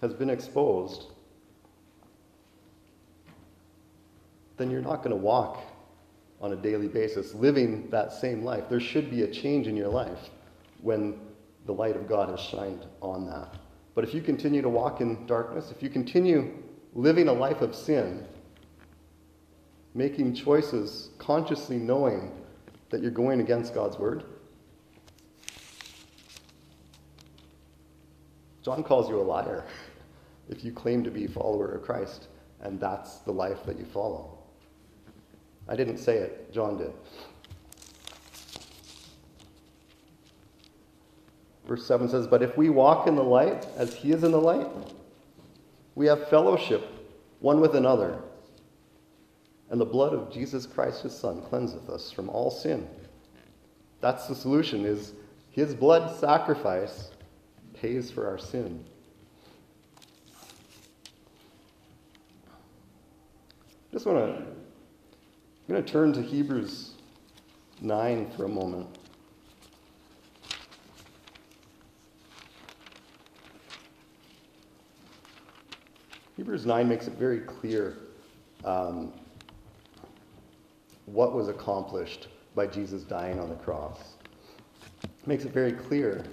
has 0.00 0.14
been 0.14 0.30
exposed, 0.30 1.08
then 4.56 4.70
you're 4.70 4.80
not 4.80 4.98
going 4.98 5.10
to 5.10 5.16
walk 5.16 5.58
on 6.40 6.52
a 6.52 6.56
daily 6.56 6.88
basis 6.88 7.34
living 7.34 7.88
that 7.90 8.12
same 8.12 8.42
life. 8.42 8.64
There 8.70 8.80
should 8.80 9.10
be 9.10 9.22
a 9.22 9.26
change 9.26 9.66
in 9.66 9.76
your 9.76 9.88
life 9.88 10.30
when 10.80 11.18
the 11.66 11.72
light 11.72 11.96
of 11.96 12.08
God 12.08 12.30
has 12.30 12.40
shined 12.40 12.86
on 13.02 13.26
that. 13.26 13.56
But 13.94 14.04
if 14.04 14.14
you 14.14 14.22
continue 14.22 14.62
to 14.62 14.68
walk 14.68 15.00
in 15.00 15.26
darkness, 15.26 15.70
if 15.70 15.82
you 15.82 15.90
continue 15.90 16.54
living 16.94 17.28
a 17.28 17.32
life 17.32 17.60
of 17.60 17.74
sin, 17.74 18.26
making 19.94 20.34
choices, 20.34 21.10
consciously 21.18 21.76
knowing 21.76 22.32
that 22.90 23.02
you're 23.02 23.10
going 23.10 23.40
against 23.40 23.74
God's 23.74 23.98
word. 23.98 24.24
John 28.62 28.82
calls 28.82 29.08
you 29.08 29.18
a 29.18 29.22
liar 29.22 29.64
if 30.48 30.64
you 30.64 30.72
claim 30.72 31.02
to 31.04 31.10
be 31.10 31.24
a 31.24 31.28
follower 31.28 31.72
of 31.72 31.82
Christ 31.82 32.28
and 32.62 32.78
that's 32.78 33.18
the 33.18 33.32
life 33.32 33.64
that 33.64 33.78
you 33.78 33.84
follow. 33.84 34.38
I 35.68 35.76
didn't 35.76 35.98
say 35.98 36.16
it, 36.16 36.52
John 36.52 36.76
did. 36.76 36.92
Verse 41.66 41.86
7 41.86 42.08
says, 42.08 42.26
But 42.26 42.42
if 42.42 42.56
we 42.56 42.68
walk 42.68 43.06
in 43.06 43.14
the 43.14 43.22
light 43.22 43.66
as 43.76 43.94
he 43.94 44.12
is 44.12 44.24
in 44.24 44.32
the 44.32 44.40
light, 44.40 44.66
we 45.94 46.06
have 46.06 46.28
fellowship 46.28 46.84
one 47.38 47.60
with 47.60 47.76
another 47.76 48.20
and 49.70 49.80
the 49.80 49.86
blood 49.86 50.12
of 50.12 50.32
Jesus 50.32 50.66
Christ 50.66 51.02
his 51.02 51.16
son 51.16 51.42
cleanseth 51.42 51.88
us 51.88 52.10
from 52.10 52.28
all 52.28 52.50
sin. 52.50 52.88
That's 54.00 54.26
the 54.26 54.34
solution 54.34 54.84
is 54.84 55.14
his 55.50 55.74
blood 55.74 56.18
sacrifice 56.18 57.10
pays 57.74 58.10
for 58.10 58.28
our 58.28 58.38
sin. 58.38 58.84
Just 63.92 64.06
want 64.06 64.18
to 64.18 64.44
I'm 65.70 65.76
going 65.76 65.84
to 65.84 65.92
turn 65.92 66.12
to 66.14 66.22
Hebrews 66.22 66.94
9 67.80 68.32
for 68.36 68.44
a 68.44 68.48
moment. 68.48 68.88
Hebrews 76.36 76.66
9 76.66 76.88
makes 76.88 77.06
it 77.06 77.12
very 77.12 77.38
clear 77.38 77.98
um, 78.64 79.12
what 81.12 81.34
was 81.34 81.48
accomplished 81.48 82.28
by 82.54 82.66
Jesus 82.66 83.02
dying 83.02 83.38
on 83.38 83.48
the 83.48 83.54
cross. 83.56 84.14
It 85.02 85.26
makes 85.26 85.44
it 85.44 85.52
very 85.52 85.72
clear 85.72 86.24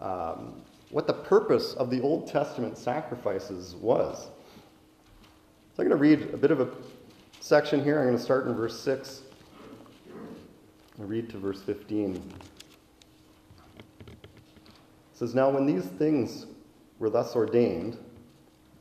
um, 0.00 0.62
what 0.90 1.06
the 1.06 1.12
purpose 1.12 1.74
of 1.74 1.90
the 1.90 2.00
Old 2.00 2.28
Testament 2.28 2.76
sacrifices 2.78 3.74
was. 3.74 4.28
So 5.74 5.82
I'm 5.82 5.88
going 5.88 5.90
to 5.90 5.96
read 5.96 6.34
a 6.34 6.36
bit 6.36 6.50
of 6.50 6.60
a 6.60 6.68
section 7.40 7.82
here. 7.82 7.98
I'm 7.98 8.06
going 8.06 8.16
to 8.16 8.22
start 8.22 8.46
in 8.46 8.54
verse 8.54 8.78
6. 8.80 9.22
I'll 11.00 11.06
read 11.06 11.30
to 11.30 11.38
verse 11.38 11.62
15. 11.62 12.16
It 12.16 12.22
says, 15.14 15.34
Now 15.34 15.50
when 15.50 15.66
these 15.66 15.84
things 15.84 16.46
were 16.98 17.10
thus 17.10 17.34
ordained, 17.34 17.96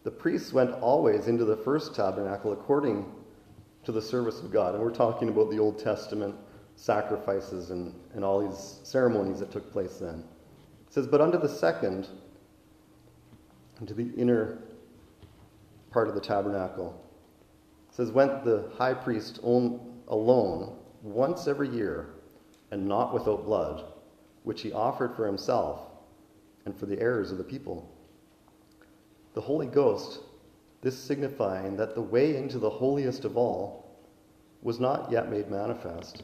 the 0.04 0.12
priests 0.12 0.52
went 0.52 0.72
always 0.82 1.28
into 1.28 1.46
the 1.46 1.56
first 1.56 1.96
tabernacle 1.96 2.52
according 2.52 3.06
to 3.92 4.00
the 4.00 4.06
service 4.06 4.40
of 4.40 4.52
God. 4.52 4.74
And 4.74 4.84
we're 4.84 4.92
talking 4.92 5.30
about 5.30 5.50
the 5.50 5.60
Old 5.60 5.78
Testament 5.78 6.36
sacrifices 6.76 7.72
and, 7.72 7.94
and 8.14 8.24
all 8.24 8.48
these 8.48 8.80
ceremonies 8.84 9.40
that 9.40 9.52
took 9.52 9.72
place 9.72 9.98
then. 9.98 10.24
It 10.88 10.94
says, 10.94 11.08
But 11.08 11.22
unto 11.22 11.38
the 11.38 11.50
second, 11.50 12.08
into 13.80 13.94
the 13.94 14.10
inner 14.16 14.60
part 15.92 16.08
of 16.08 16.16
the 16.16 16.22
tabernacle, 16.22 17.04
it 17.90 17.96
says, 17.96 18.12
Went 18.12 18.46
the 18.46 18.72
high 18.78 18.94
priest 18.94 19.40
alone 19.44 20.78
once 21.02 21.48
every 21.48 21.70
year, 21.70 22.14
and 22.72 22.88
not 22.88 23.14
without 23.14 23.46
blood, 23.46 23.92
which 24.44 24.62
he 24.62 24.72
offered 24.72 25.16
for 25.16 25.26
himself 25.26 25.82
and 26.66 26.78
for 26.78 26.86
the 26.86 27.00
errors 27.02 27.32
of 27.32 27.38
the 27.38 27.44
people. 27.44 27.92
The 29.34 29.42
Holy 29.42 29.68
Ghost 29.68 30.20
this 30.82 30.98
signifying 30.98 31.78
that 31.78 31.96
the 31.96 32.02
way 32.02 32.36
into 32.36 32.58
the 32.58 32.70
holiest 32.70 33.24
of 33.26 33.38
all 33.38 34.00
was 34.62 34.80
not 34.80 35.12
yet 35.12 35.30
made 35.30 35.50
manifest, 35.50 36.24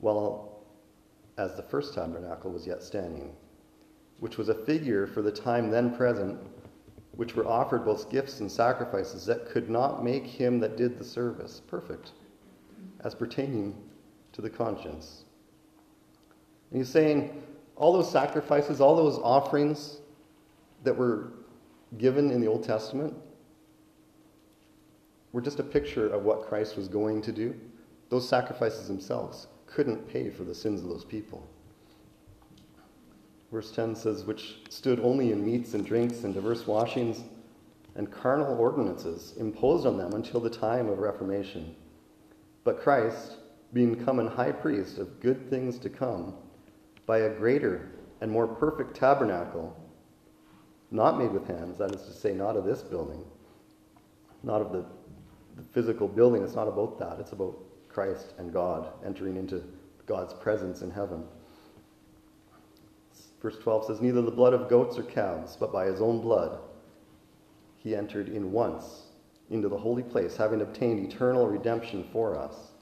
while 0.00 0.64
as 1.36 1.54
the 1.54 1.62
first 1.62 1.94
tabernacle 1.94 2.50
was 2.50 2.66
yet 2.66 2.82
standing, 2.82 3.34
which 4.20 4.38
was 4.38 4.48
a 4.48 4.54
figure 4.54 5.06
for 5.06 5.22
the 5.22 5.30
time 5.30 5.70
then 5.70 5.94
present, 5.94 6.38
which 7.12 7.34
were 7.34 7.46
offered 7.46 7.84
both 7.84 8.10
gifts 8.10 8.40
and 8.40 8.50
sacrifices 8.50 9.24
that 9.26 9.48
could 9.48 9.70
not 9.70 10.04
make 10.04 10.26
him 10.26 10.58
that 10.58 10.76
did 10.76 10.98
the 10.98 11.04
service 11.04 11.60
perfect, 11.66 12.12
as 13.04 13.14
pertaining 13.14 13.76
to 14.32 14.40
the 14.40 14.50
conscience. 14.50 15.24
And 16.70 16.78
he's 16.78 16.88
saying 16.88 17.42
all 17.76 17.92
those 17.92 18.10
sacrifices, 18.10 18.80
all 18.80 18.96
those 18.96 19.18
offerings 19.18 19.98
that 20.84 20.96
were 20.96 21.32
given 21.96 22.30
in 22.30 22.40
the 22.40 22.46
Old 22.46 22.64
Testament, 22.64 23.14
were 25.32 25.40
just 25.40 25.60
a 25.60 25.64
picture 25.64 26.08
of 26.08 26.24
what 26.24 26.48
Christ 26.48 26.76
was 26.76 26.88
going 26.88 27.22
to 27.22 27.32
do. 27.32 27.54
Those 28.08 28.28
sacrifices 28.28 28.88
themselves 28.88 29.46
couldn't 29.66 30.08
pay 30.08 30.30
for 30.30 30.44
the 30.44 30.54
sins 30.54 30.82
of 30.82 30.88
those 30.88 31.04
people. 31.04 31.46
Verse 33.52 33.70
10 33.70 33.94
says, 33.94 34.24
which 34.24 34.58
stood 34.68 35.00
only 35.00 35.32
in 35.32 35.44
meats 35.44 35.74
and 35.74 35.84
drinks 35.84 36.24
and 36.24 36.34
diverse 36.34 36.66
washings 36.66 37.22
and 37.94 38.10
carnal 38.10 38.58
ordinances 38.58 39.34
imposed 39.38 39.86
on 39.86 39.96
them 39.96 40.12
until 40.12 40.40
the 40.40 40.50
time 40.50 40.88
of 40.88 40.98
Reformation. 40.98 41.74
But 42.64 42.80
Christ, 42.80 43.36
being 43.72 44.04
come 44.04 44.18
an 44.18 44.26
high 44.26 44.52
priest 44.52 44.98
of 44.98 45.20
good 45.20 45.48
things 45.48 45.78
to 45.78 45.90
come, 45.90 46.34
by 47.06 47.18
a 47.20 47.34
greater 47.34 47.90
and 48.20 48.30
more 48.30 48.46
perfect 48.46 48.94
tabernacle, 48.94 49.74
not 50.90 51.18
made 51.18 51.32
with 51.32 51.46
hands, 51.46 51.78
that 51.78 51.94
is 51.94 52.02
to 52.02 52.12
say, 52.12 52.32
not 52.32 52.56
of 52.56 52.64
this 52.64 52.82
building, 52.82 53.24
not 54.42 54.60
of 54.60 54.72
the 54.72 54.84
the 55.58 55.64
physical 55.72 56.08
building. 56.08 56.42
It's 56.42 56.54
not 56.54 56.68
about 56.68 56.98
that. 57.00 57.18
It's 57.18 57.32
about 57.32 57.58
Christ 57.88 58.32
and 58.38 58.52
God, 58.52 58.92
entering 59.04 59.36
into 59.36 59.62
God's 60.06 60.32
presence 60.32 60.82
in 60.82 60.90
heaven. 60.90 61.24
Verse 63.42 63.58
12 63.58 63.86
says, 63.86 64.00
Neither 64.00 64.22
the 64.22 64.30
blood 64.30 64.54
of 64.54 64.68
goats 64.68 64.98
or 64.98 65.02
calves, 65.02 65.56
but 65.58 65.72
by 65.72 65.86
his 65.86 66.00
own 66.00 66.20
blood 66.20 66.60
he 67.76 67.94
entered 67.94 68.28
in 68.28 68.52
once 68.52 69.02
into 69.50 69.68
the 69.68 69.78
holy 69.78 70.02
place, 70.02 70.36
having 70.36 70.60
obtained 70.60 71.00
eternal 71.00 71.46
redemption 71.46 72.04
for 72.12 72.36
us. 72.36 72.72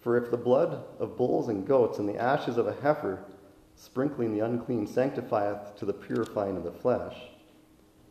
For 0.00 0.16
if 0.22 0.30
the 0.30 0.36
blood 0.36 0.84
of 0.98 1.16
bulls 1.16 1.48
and 1.48 1.66
goats 1.66 1.98
and 1.98 2.08
the 2.08 2.20
ashes 2.20 2.58
of 2.58 2.66
a 2.66 2.74
heifer, 2.82 3.24
sprinkling 3.76 4.34
the 4.34 4.44
unclean, 4.44 4.86
sanctifieth 4.86 5.76
to 5.76 5.86
the 5.86 5.92
purifying 5.92 6.56
of 6.56 6.64
the 6.64 6.72
flesh, 6.72 7.16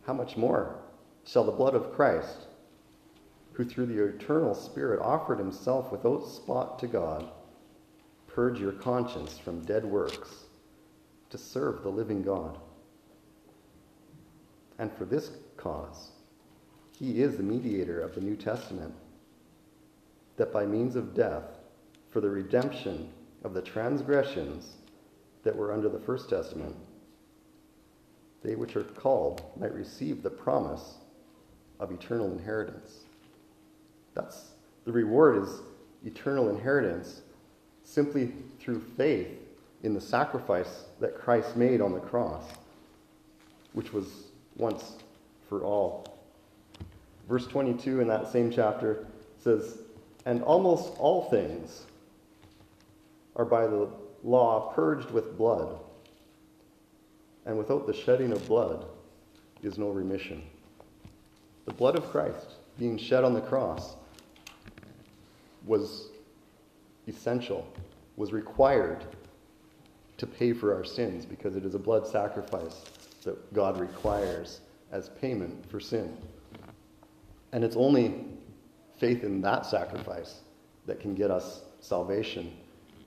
how 0.05 0.13
much 0.13 0.35
more 0.35 0.79
shall 1.25 1.43
the 1.43 1.51
blood 1.51 1.75
of 1.75 1.93
Christ, 1.93 2.47
who 3.53 3.63
through 3.63 3.86
the 3.86 4.03
eternal 4.03 4.53
Spirit 4.53 5.00
offered 5.01 5.39
himself 5.39 5.91
without 5.91 6.27
spot 6.27 6.79
to 6.79 6.88
God, 6.88 7.29
purge 8.27 8.60
your 8.60 8.72
conscience 8.74 9.38
from 9.38 9.63
dead 9.63 9.86
works 9.86 10.45
to 11.29 11.38
serve 11.38 11.83
the 11.83 11.89
living 11.89 12.24
God? 12.24 12.57
And 14.79 14.91
for 14.91 15.05
this 15.05 15.31
cause, 15.55 16.12
he 16.98 17.22
is 17.22 17.38
the 17.38 17.43
mediator 17.43 18.01
of 18.01 18.15
the 18.15 18.22
New 18.22 18.36
Testament, 18.36 18.93
that 20.38 20.51
by 20.51 20.65
means 20.65 20.95
of 20.95 21.13
death, 21.13 21.43
for 22.10 22.22
the 22.22 22.29
redemption 22.29 23.10
of 23.43 23.53
the 23.53 23.62
transgressions 23.62 24.77
that 25.43 25.55
were 25.55 25.74
under 25.74 25.89
the 25.89 26.00
First 26.00 26.29
Testament, 26.29 26.75
they 28.43 28.55
which 28.55 28.75
are 28.75 28.83
called 28.83 29.41
might 29.57 29.74
receive 29.74 30.22
the 30.22 30.29
promise 30.29 30.95
of 31.79 31.91
eternal 31.91 32.31
inheritance. 32.31 33.02
That's 34.15 34.53
the 34.86 34.91
reward 34.91 35.43
is 35.43 35.62
eternal 36.05 36.50
inheritance 36.50 37.22
simply 37.84 38.34
through 38.60 38.82
faith 38.98 39.27
in 39.84 39.93
the 39.93 40.01
sacrifice 40.01 40.86
that 41.00 41.20
Christ 41.20 41.55
made 41.55 41.82
on 41.82 41.93
the 41.93 42.00
cross, 42.00 42.43
which 43.74 43.93
was 43.93 44.08
once 44.55 44.93
for 45.50 45.63
all. 45.63 46.05
Verse 47.27 47.48
22 47.48 48.01
in 48.01 48.08
that 48.08 48.32
same 48.32 48.51
chapter 48.51 49.05
says, 49.39 49.79
And 50.25 50.41
almost 50.43 50.93
all 50.98 51.29
things 51.29 51.84
are 53.36 53.46
by 53.46 53.67
the 53.67 53.89
law 54.24 54.72
purged 54.74 55.12
with 55.12 55.38
blood, 55.38 55.77
and 57.46 57.58
without 57.58 57.88
the 57.88 57.93
shedding 57.93 58.32
of 58.32 58.48
blood 58.48 58.86
is 59.62 59.77
no 59.77 59.89
remission. 59.89 60.43
The 61.65 61.74
blood 61.74 61.96
of 61.96 62.10
Christ 62.10 62.48
being 62.77 62.98
shed 62.98 63.24
on 63.24 63.34
the 63.34 63.41
cross 63.41 63.96
was 65.65 66.10
essential, 67.08 67.67
was 68.15 68.32
required 68.32 69.05
to 70.17 70.27
pay 70.27 70.53
for 70.53 70.74
our 70.74 70.84
sins 70.84 71.25
because 71.25 71.55
it 71.55 71.65
is 71.65 71.75
a 71.75 71.79
blood 71.79 72.08
sacrifice 72.08 72.84
that 73.24 73.53
God 73.53 73.79
requires 73.79 74.62
as 74.91 75.10
payment 75.10 75.70
for 75.70 75.79
sin. 75.79 76.15
And 77.51 77.63
it's 77.63 77.75
only 77.75 78.25
faith 78.98 79.24
in 79.24 79.41
that 79.41 79.65
sacrifice 79.65 80.41
that 80.86 81.00
can 81.00 81.15
get 81.15 81.32
us 81.32 81.62
salvation 81.79 82.53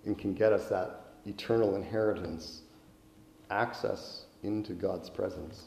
and 0.05 0.19
can 0.19 0.35
get 0.35 0.53
us 0.53 0.69
that 0.69 1.07
eternal 1.27 1.77
inheritance, 1.77 2.63
access 3.51 4.25
into 4.43 4.73
God's 4.73 5.11
presence. 5.11 5.65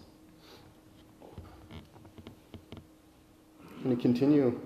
And 3.83 3.95
to 3.95 4.01
continue 4.01 4.59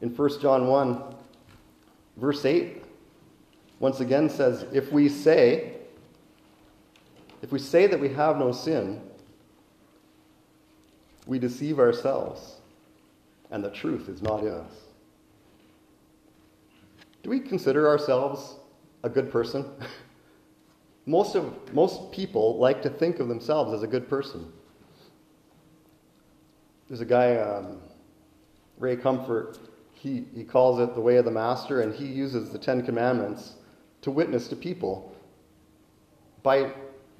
in 0.00 0.14
1 0.14 0.40
John 0.40 0.66
1, 0.66 1.14
verse 2.20 2.44
8, 2.44 2.84
once 3.78 4.00
again 4.00 4.28
says, 4.28 4.66
If 4.72 4.92
we 4.92 5.08
say, 5.08 5.72
if 7.42 7.50
we 7.50 7.58
say 7.58 7.86
that 7.86 7.98
we 7.98 8.10
have 8.10 8.36
no 8.36 8.52
sin, 8.52 9.00
we 11.26 11.38
deceive 11.38 11.78
ourselves, 11.78 12.56
and 13.50 13.64
the 13.64 13.70
truth 13.70 14.08
is 14.08 14.20
not 14.20 14.42
in 14.42 14.52
us. 14.52 14.72
Do 17.22 17.30
we 17.30 17.40
consider 17.40 17.88
ourselves 17.88 18.56
a 19.02 19.08
good 19.08 19.30
person? 19.32 19.64
most, 21.06 21.34
of, 21.34 21.74
most 21.74 22.12
people 22.12 22.58
like 22.58 22.82
to 22.82 22.90
think 22.90 23.18
of 23.18 23.28
themselves 23.28 23.72
as 23.72 23.82
a 23.82 23.86
good 23.86 24.08
person. 24.08 24.52
There's 26.88 27.00
a 27.00 27.06
guy, 27.06 27.36
um, 27.36 27.80
Ray 28.78 28.96
Comfort, 28.96 29.58
he, 30.00 30.24
he 30.34 30.44
calls 30.44 30.80
it 30.80 30.94
the 30.94 31.00
way 31.00 31.16
of 31.16 31.26
the 31.26 31.30
master, 31.30 31.82
and 31.82 31.94
he 31.94 32.06
uses 32.06 32.48
the 32.48 32.58
Ten 32.58 32.82
Commandments 32.82 33.56
to 34.00 34.10
witness 34.10 34.48
to 34.48 34.56
people 34.56 35.14
by 36.42 36.72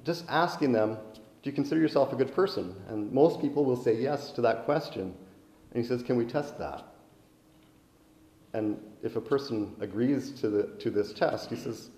just 0.03 0.25
asking 0.27 0.71
them, 0.71 0.97
Do 1.43 1.49
you 1.51 1.51
consider 1.51 1.79
yourself 1.79 2.11
a 2.11 2.15
good 2.15 2.33
person? 2.33 2.75
And 2.87 3.11
most 3.11 3.39
people 3.39 3.65
will 3.65 3.75
say 3.75 4.01
yes 4.01 4.31
to 4.31 4.41
that 4.41 4.65
question. 4.65 5.13
And 5.71 5.83
he 5.83 5.87
says, 5.87 6.01
Can 6.01 6.15
we 6.17 6.25
test 6.25 6.57
that? 6.57 6.87
And 8.53 8.79
if 9.03 9.15
a 9.15 9.21
person 9.21 9.75
agrees 9.79 10.31
to, 10.41 10.49
the, 10.49 10.63
to 10.79 10.89
this 10.89 11.13
test, 11.13 11.51
he 11.51 11.57
says, 11.57 11.91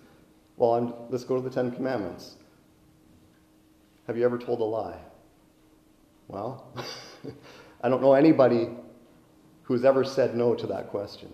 Well, 0.58 0.74
I'm, 0.74 0.92
let's 1.08 1.24
go 1.24 1.34
to 1.36 1.42
the 1.42 1.48
Ten 1.48 1.70
Commandments. 1.70 2.36
Have 4.06 4.18
you 4.18 4.24
ever 4.26 4.36
told 4.36 4.60
a 4.60 4.64
lie? 4.64 4.98
Well, 6.28 6.74
I 7.80 7.88
don't 7.88 8.02
know 8.02 8.12
anybody 8.12 8.68
who's 9.64 9.84
ever 9.84 10.04
said 10.04 10.36
no 10.36 10.54
to 10.54 10.66
that 10.68 10.88
question. 10.88 11.32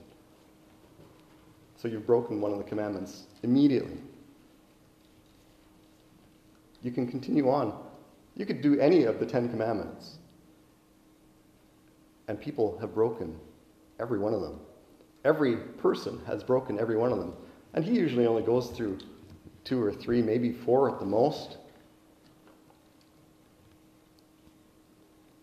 So 1.77 1.88
you've 1.88 2.07
broken 2.07 2.40
one 2.40 2.53
of 2.53 2.59
the 2.59 2.64
commandments 2.64 3.25
immediately. 3.43 3.99
You 6.83 6.90
can 6.90 7.07
continue 7.07 7.51
on. 7.51 7.75
You 8.37 8.47
could 8.47 8.62
do 8.62 8.79
any 8.81 9.05
of 9.05 9.19
the 9.19 9.27
Ten 9.27 9.49
Commandments. 9.49 10.16
And 12.29 12.40
people 12.40 12.79
have 12.81 12.95
broken 12.95 13.38
every 13.99 14.19
one 14.19 14.33
of 14.33 14.40
them. 14.40 14.61
Every 15.25 15.57
person 15.57 16.21
has 16.27 16.43
broken 16.43 16.79
every 16.79 16.97
one 16.97 17.12
of 17.12 17.19
them. 17.19 17.35
And 17.75 17.85
he 17.85 17.93
usually 17.93 18.27
only 18.27 18.43
goes 18.43 18.69
through 18.69 18.99
two 19.64 19.83
or 19.83 19.93
three, 19.93 20.23
maybe 20.23 20.53
four 20.53 20.90
at 20.90 20.99
the 21.01 21.07
most. 21.07 21.57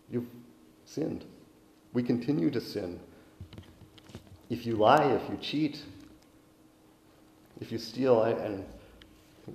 You've 0.09 0.27
sinned. 0.85 1.25
We 1.93 2.03
continue 2.03 2.49
to 2.51 2.61
sin. 2.61 2.99
If 4.49 4.65
you 4.65 4.75
lie, 4.75 5.05
if 5.05 5.29
you 5.29 5.37
cheat, 5.37 5.83
if 7.59 7.71
you 7.71 7.77
steal, 7.77 8.23
and 8.23 8.63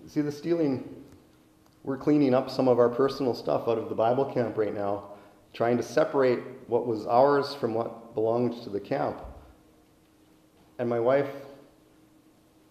see 0.07 0.21
the 0.21 0.33
stealing, 0.33 1.03
we're 1.85 1.97
cleaning 1.97 2.35
up 2.35 2.51
some 2.51 2.68
of 2.68 2.79
our 2.79 2.88
personal 2.88 3.35
stuff 3.35 3.68
out 3.68 3.79
of 3.79 3.88
the 3.88 3.95
Bible 3.95 4.25
camp 4.25 4.57
right 4.57 4.75
now, 4.75 5.05
trying 5.53 5.77
to 5.77 5.83
separate 5.83 6.40
what 6.66 6.87
was 6.87 7.07
ours 7.07 7.55
from 7.55 7.75
what 7.75 8.14
belonged 8.14 8.62
to 8.62 8.71
the 8.71 8.81
camp. 8.81 9.23
And 10.79 10.88
my 10.88 11.01
wife 11.01 11.31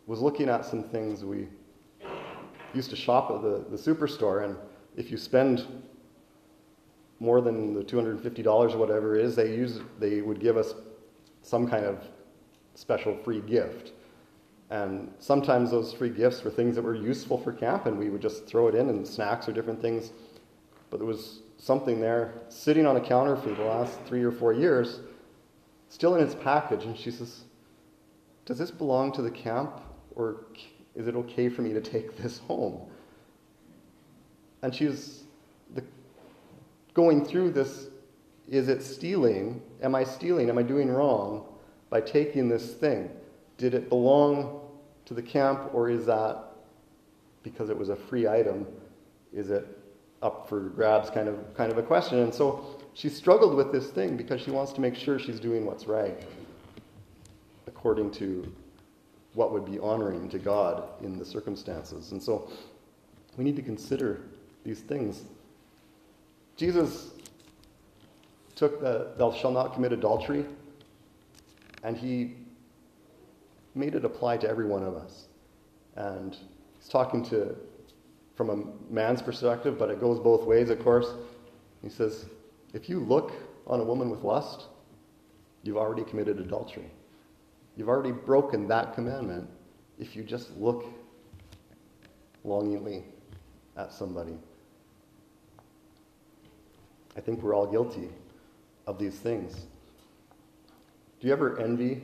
was 0.08 0.19
looking 0.19 0.50
at 0.50 0.65
some 0.65 0.84
things 0.84 1.24
we 1.24 1.47
used 2.74 2.89
to 2.89 2.95
shop 2.95 3.32
at 3.32 3.41
the, 3.41 3.65
the 3.69 3.78
superstore, 3.78 4.43
and 4.43 4.56
if 4.95 5.12
you 5.12 5.17
spend 5.17 5.65
more 7.21 7.39
than 7.39 7.75
the 7.75 7.84
$250 7.84 8.73
or 8.73 8.77
whatever 8.79 9.15
it 9.15 9.23
is, 9.23 9.36
they, 9.36 9.55
use, 9.55 9.79
they 9.99 10.21
would 10.21 10.39
give 10.39 10.57
us 10.57 10.73
some 11.43 11.67
kind 11.67 11.86
of 11.86 12.03
special 12.73 13.15
free 13.23 13.41
gift. 13.41 13.91
And 14.71 15.13
sometimes 15.19 15.69
those 15.69 15.93
free 15.93 16.10
gifts 16.10 16.43
were 16.43 16.49
things 16.49 16.73
that 16.75 16.81
were 16.81 16.95
useful 16.95 17.38
for 17.38 17.53
camp, 17.53 17.86
and 17.86 17.99
we 17.99 18.10
would 18.10 18.23
just 18.23 18.47
throw 18.47 18.69
it 18.69 18.73
in, 18.73 18.89
and 18.89 19.07
snacks 19.07 19.47
or 19.47 19.51
different 19.51 19.79
things. 19.79 20.12
But 20.89 20.97
there 20.97 21.05
was 21.05 21.43
something 21.57 22.01
there 22.01 22.34
sitting 22.49 22.88
on 22.88 22.97
a 22.97 23.01
counter 23.01 23.36
for 23.36 23.49
the 23.49 23.65
last 23.65 23.99
three 24.07 24.23
or 24.23 24.31
four 24.31 24.51
years, 24.51 25.01
still 25.89 26.15
in 26.15 26.23
its 26.23 26.34
package. 26.34 26.86
And 26.86 26.97
she 26.97 27.12
says, 27.12 27.43
does 28.45 28.57
this 28.57 28.71
belong 28.71 29.12
to 29.12 29.21
the 29.21 29.29
camp 29.29 29.79
or 30.15 30.45
is 30.95 31.07
it 31.07 31.15
okay 31.15 31.49
for 31.49 31.62
me 31.62 31.71
to 31.73 31.81
take 31.81 32.17
this 32.17 32.39
home? 32.39 32.81
And 34.63 34.73
she's 34.73 35.23
the, 35.75 35.84
going 36.93 37.25
through 37.25 37.51
this 37.51 37.88
is 38.47 38.67
it 38.67 38.84
stealing? 38.84 39.62
Am 39.82 39.95
I 39.95 40.04
stealing? 40.04 40.49
Am 40.49 40.58
I 40.58 40.63
doing 40.63 40.89
wrong 40.89 41.45
by 41.89 42.01
taking 42.01 42.49
this 42.49 42.73
thing? 42.73 43.10
Did 43.58 43.73
it 43.73 43.88
belong 43.88 44.60
to 45.06 45.13
the 45.13 45.21
camp 45.21 45.73
or 45.73 45.89
is 45.89 46.06
that 46.08 46.43
because 47.43 47.69
it 47.69 47.77
was 47.77 47.89
a 47.89 47.95
free 47.95 48.27
item? 48.27 48.67
Is 49.34 49.51
it 49.51 49.65
up 50.21 50.49
for 50.49 50.60
grabs 50.60 51.10
kind 51.10 51.30
of 51.30 51.54
kind 51.56 51.71
of 51.71 51.77
a 51.77 51.84
question? 51.84 52.19
And 52.19 52.34
so 52.34 52.77
she 52.93 53.08
struggled 53.08 53.56
with 53.56 53.71
this 53.71 53.88
thing 53.88 54.17
because 54.17 54.41
she 54.41 54.51
wants 54.51 54.73
to 54.73 54.82
make 54.82 54.95
sure 54.95 55.17
she's 55.17 55.39
doing 55.39 55.65
what's 55.65 55.88
right 55.88 56.21
according 57.67 58.12
to 58.12 58.54
what 59.34 59.54
would 59.54 59.65
be 59.65 59.80
honoring 59.80 60.27
to 60.30 60.38
God 60.38 60.84
in 61.01 61.17
the 61.17 61.25
circumstances. 61.25 62.12
And 62.12 62.21
so 62.21 62.51
we 63.38 63.45
need 63.45 63.56
to 63.56 63.62
consider 63.62 64.21
these 64.65 64.82
things. 64.82 65.23
Jesus 66.62 67.10
took 68.54 68.82
the 68.82 69.13
thou 69.17 69.32
shalt 69.32 69.56
not 69.56 69.74
commit 69.74 69.91
adultery, 69.91 70.45
and 71.82 71.97
he 71.97 72.36
made 73.74 73.95
it 73.95 74.06
apply 74.06 74.38
to 74.38 74.47
every 74.47 74.67
one 74.67 74.84
of 74.84 74.95
us. 74.95 75.26
And 75.95 76.38
he's 76.78 76.88
talking 76.88 77.26
to 77.30 77.56
from 78.36 78.52
a 78.52 78.93
man's 78.93 79.24
perspective, 79.24 79.80
but 79.80 79.89
it 79.89 80.00
goes 80.00 80.19
both 80.19 80.43
ways, 80.45 80.69
of 80.69 80.84
course. 80.84 81.08
He 81.82 81.89
says, 81.89 82.28
if 82.76 82.88
you 82.88 83.00
look 83.00 83.32
on 83.65 83.80
a 83.80 83.84
woman 83.84 84.12
with 84.12 84.21
lust, 84.21 84.65
you've 85.63 85.78
already 85.78 86.04
committed 86.04 86.39
adultery. 86.39 86.91
You've 87.76 87.89
already 87.89 88.12
broken 88.12 88.67
that 88.67 88.93
commandment 88.93 89.50
if 89.97 90.15
you 90.15 90.21
just 90.21 90.56
look 90.58 90.86
longingly 92.43 93.04
at 93.78 93.91
somebody. 93.91 94.38
I 97.15 97.21
think 97.21 97.41
we're 97.41 97.54
all 97.54 97.67
guilty 97.67 98.10
of 98.88 98.97
these 98.97 99.15
things. 99.15 99.65
Do 101.19 101.28
you 101.28 101.34
ever 101.34 101.60
envy? 101.60 101.95
Do 101.95 102.02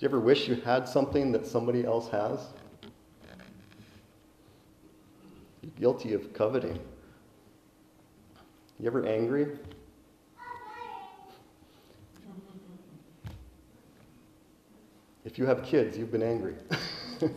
you 0.00 0.08
ever 0.08 0.20
wish 0.20 0.48
you 0.48 0.56
had 0.56 0.88
something 0.88 1.32
that 1.32 1.46
somebody 1.46 1.84
else 1.84 2.08
has? 2.10 2.40
You're 5.62 5.72
guilty 5.78 6.14
of 6.14 6.32
coveting. 6.34 6.78
You 8.78 8.86
ever 8.86 9.04
angry? 9.06 9.58
If 15.24 15.38
you 15.38 15.46
have 15.46 15.62
kids, 15.62 15.98
you've 15.98 16.12
been 16.12 16.22
angry. 16.22 16.54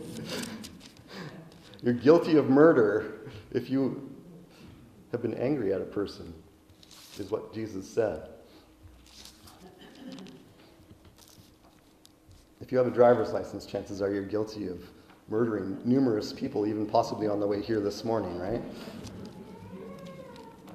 You're 1.82 1.94
guilty 1.94 2.36
of 2.36 2.48
murder 2.48 3.28
if 3.50 3.68
you 3.68 4.08
have 5.10 5.20
been 5.20 5.34
angry 5.34 5.74
at 5.74 5.80
a 5.80 5.84
person, 5.84 6.32
is 7.18 7.30
what 7.30 7.52
Jesus 7.54 7.88
said. 7.88 8.28
If 12.60 12.70
you 12.70 12.78
have 12.78 12.86
a 12.86 12.90
driver's 12.90 13.32
license, 13.32 13.66
chances 13.66 14.00
are 14.00 14.12
you're 14.12 14.22
guilty 14.22 14.68
of 14.68 14.78
murdering 15.28 15.78
numerous 15.84 16.32
people, 16.32 16.66
even 16.66 16.86
possibly 16.86 17.26
on 17.26 17.40
the 17.40 17.46
way 17.46 17.60
here 17.60 17.80
this 17.80 18.04
morning, 18.04 18.38
right? 18.38 18.62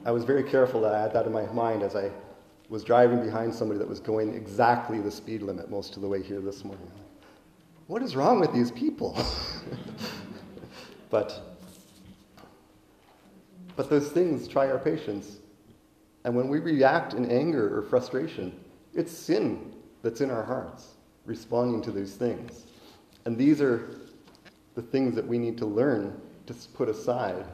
I 0.06 0.12
was 0.12 0.23
very 0.23 0.43
careful 0.43 0.82
that 0.82 0.93
I 0.93 1.02
had 1.02 1.13
that 1.13 1.26
in 1.26 1.32
my 1.32 1.45
mind 1.54 1.84
as 1.84 1.95
I 1.95 2.12
was 2.69 2.84
driving 2.84 3.23
behind 3.23 3.54
somebody 3.54 3.78
that 3.80 3.88
was 3.88 4.00
going 4.00 4.34
exactly 4.34 5.00
the 5.00 5.12
speed 5.12 5.41
limit 5.41 5.69
most 5.69 5.95
of 5.95 6.02
the 6.02 6.08
way 6.08 6.21
here 6.21 6.41
this 6.41 6.63
morning. 6.63 6.91
What 7.88 8.02
is 8.02 8.15
wrong 8.15 8.39
with 8.39 8.54
these 8.54 8.71
people? 8.71 9.17
but, 11.10 11.58
but 13.76 13.89
those 13.89 14.10
things 14.10 14.47
try 14.47 14.69
our 14.69 14.80
patience. 14.80 15.38
And 16.28 16.36
when 16.36 16.50
we 16.50 16.60
react 16.60 17.13
in 17.13 17.32
anger 17.32 17.74
or 17.74 17.82
frustration, 17.82 18.54
it's 18.94 19.13
sin 19.13 19.74
that's 20.04 20.20
in 20.20 20.30
our 20.30 20.44
hearts 20.44 20.96
responding 21.26 21.82
to 21.84 21.92
these 21.92 22.16
things. 22.16 22.66
And 23.24 23.38
these 23.38 23.62
are 23.62 23.88
the 24.76 24.82
things 24.82 25.16
that 25.16 25.26
we 25.26 25.40
need 25.40 25.58
to 25.60 25.66
learn 25.66 26.20
to 26.48 26.54
put 26.74 26.90
aside 26.90 27.46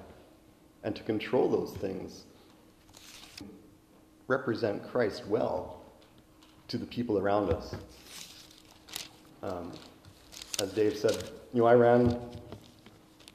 and 0.83 0.95
to 0.95 1.03
control 1.03 1.47
those 1.49 1.77
things. 1.77 2.23
Represent 4.25 4.83
Christ 4.89 5.27
well 5.27 5.83
to 6.67 6.79
the 6.79 6.87
people 6.87 7.19
around 7.19 7.51
us. 7.51 7.75
Um, 9.43 9.71
as 10.59 10.73
Dave 10.73 10.97
said, 10.97 11.29
you 11.53 11.61
know, 11.61 11.67
I 11.67 11.75
ran, 11.75 12.19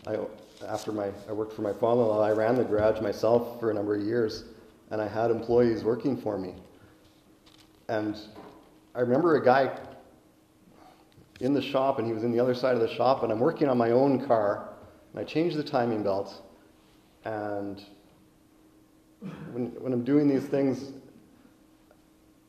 I, 0.05 0.19
after 0.67 0.91
my, 0.91 1.13
I 1.29 1.33
worked 1.33 1.53
for 1.53 1.63
my 1.63 1.73
father-in-law, 1.73 2.23
I 2.23 2.33
ran 2.33 2.57
the 2.57 2.65
garage 2.65 3.01
myself 3.01 3.61
for 3.61 3.71
a 3.71 3.75
number 3.75 3.95
of 3.95 4.03
years, 4.03 4.43
and 4.91 5.01
I 5.01 5.09
had 5.09 5.31
employees 5.31 5.85
working 5.85 6.17
for 6.17 6.39
me. 6.39 6.55
And 7.89 8.17
I 8.95 9.01
remember 9.01 9.37
a 9.37 9.45
guy 9.45 9.79
in 11.41 11.55
the 11.55 11.63
shop, 11.63 11.99
and 11.99 12.07
he 12.07 12.13
was 12.13 12.25
in 12.25 12.33
the 12.33 12.41
other 12.41 12.55
side 12.55 12.75
of 12.75 12.81
the 12.81 12.95
shop, 12.95 13.23
and 13.23 13.31
I'm 13.31 13.41
working 13.41 13.69
on 13.69 13.79
my 13.79 13.93
own 13.93 14.27
car, 14.27 14.71
and 15.13 15.21
I 15.21 15.25
changed 15.25 15.57
the 15.57 15.63
timing 15.63 16.03
belt, 16.03 16.43
and 17.25 17.83
when, 19.53 19.67
when 19.81 19.93
I'm 19.93 20.05
doing 20.05 20.29
these 20.29 20.45
things, 20.45 20.93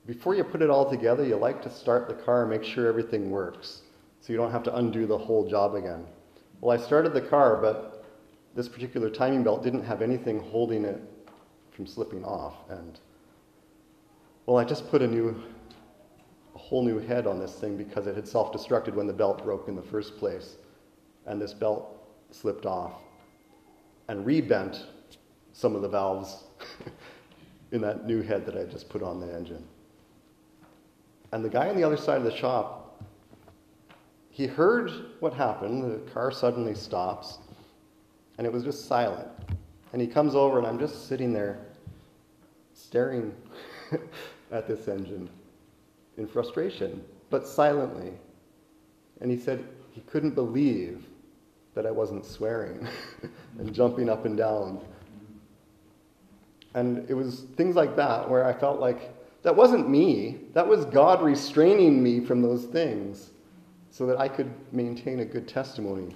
before 0.06 0.34
you 0.34 0.44
put 0.44 0.62
it 0.62 0.70
all 0.70 0.90
together, 0.90 1.24
you 1.24 1.36
like 1.36 1.62
to 1.64 1.70
start 1.70 2.08
the 2.08 2.16
car 2.16 2.42
and 2.42 2.50
make 2.50 2.64
sure 2.64 2.88
everything 2.88 3.30
works 3.30 3.82
so 4.22 4.34
you 4.34 4.38
don't 4.38 4.52
have 4.52 4.64
to 4.64 4.76
undo 4.76 5.06
the 5.06 5.18
whole 5.18 5.48
job 5.48 5.76
again. 5.76 6.06
Well, 6.62 6.78
I 6.78 6.84
started 6.84 7.14
the 7.14 7.22
car, 7.22 7.58
but 7.58 8.06
this 8.56 8.68
particular 8.68 9.10
timing 9.10 9.44
belt 9.44 9.64
didn't 9.64 9.84
have 9.84 10.02
anything 10.02 10.40
holding 10.40 10.84
it 10.84 11.02
from 11.80 11.88
slipping 11.88 12.26
off. 12.26 12.56
And, 12.70 13.00
well, 14.46 14.58
I 14.58 14.66
just 14.66 14.90
put 14.90 15.02
a 15.02 15.08
new, 15.08 15.42
a 16.54 16.58
whole 16.58 16.84
new 16.84 17.00
head 17.00 17.26
on 17.26 17.40
this 17.40 17.56
thing 17.56 17.78
because 17.78 18.06
it 18.06 18.18
had 18.18 18.28
self 18.28 18.52
destructed 18.52 18.96
when 18.96 19.08
the 19.08 19.14
belt 19.14 19.42
broke 19.46 19.70
in 19.70 19.78
the 19.78 19.82
first 19.82 20.18
place. 20.18 20.58
And 21.26 21.42
this 21.42 21.54
belt 21.54 22.06
slipped 22.32 22.66
off 22.66 22.96
and 24.10 24.26
rebent 24.26 24.88
some 25.54 25.74
of 25.74 25.82
the 25.82 25.88
valves 25.88 26.44
in 27.72 27.80
that 27.80 28.06
new 28.06 28.24
head 28.24 28.46
that 28.46 28.58
I 28.58 28.66
just 28.66 28.90
put 28.90 29.02
on 29.02 29.22
the 29.22 29.34
engine. 29.34 29.66
And 31.32 31.46
the 31.46 31.50
guy 31.50 31.70
on 31.70 31.78
the 31.78 31.86
other 31.86 31.96
side 31.96 32.18
of 32.18 32.26
the 32.26 32.36
shop 32.36 33.06
he 34.32 34.48
heard 34.48 34.92
what 35.22 35.34
happened. 35.34 35.84
The 35.84 36.12
car 36.12 36.30
suddenly 36.30 36.76
stops, 36.76 37.40
and 38.38 38.46
it 38.46 38.52
was 38.52 38.64
just 38.64 38.86
silent. 38.86 39.28
And 39.92 40.02
he 40.02 40.08
comes 40.08 40.36
over, 40.36 40.58
and 40.60 40.68
I'm 40.68 40.80
just 40.80 41.08
sitting 41.08 41.34
there 41.34 41.60
staring 42.90 43.32
at 44.52 44.68
this 44.68 44.88
engine 44.88 45.30
in 46.18 46.28
frustration, 46.28 47.04
but 47.30 47.46
silently. 47.46 48.14
And 49.22 49.30
he 49.30 49.38
said 49.38 49.64
he 49.92 50.02
couldn't 50.02 50.34
believe 50.34 51.06
that 51.76 51.86
I 51.86 51.92
wasn't 51.92 52.26
swearing 52.26 52.88
and 53.60 53.76
jumping 53.76 54.10
up 54.10 54.26
and 54.26 54.36
down. 54.36 54.82
And 56.74 57.08
it 57.08 57.14
was 57.14 57.42
things 57.56 57.76
like 57.76 57.96
that 57.96 58.28
where 58.28 58.44
I 58.44 58.54
felt 58.54 58.80
like 58.80 59.14
that 59.44 59.56
wasn't 59.56 59.88
me, 59.88 60.40
that 60.54 60.68
was 60.68 60.86
God 60.86 61.22
restraining 61.22 62.02
me 62.02 62.20
from 62.20 62.42
those 62.42 62.66
things 62.66 63.30
so 63.92 64.08
that 64.08 64.20
I 64.20 64.28
could 64.28 64.52
maintain 64.72 65.20
a 65.20 65.26
good 65.26 65.48
testimony 65.48 66.16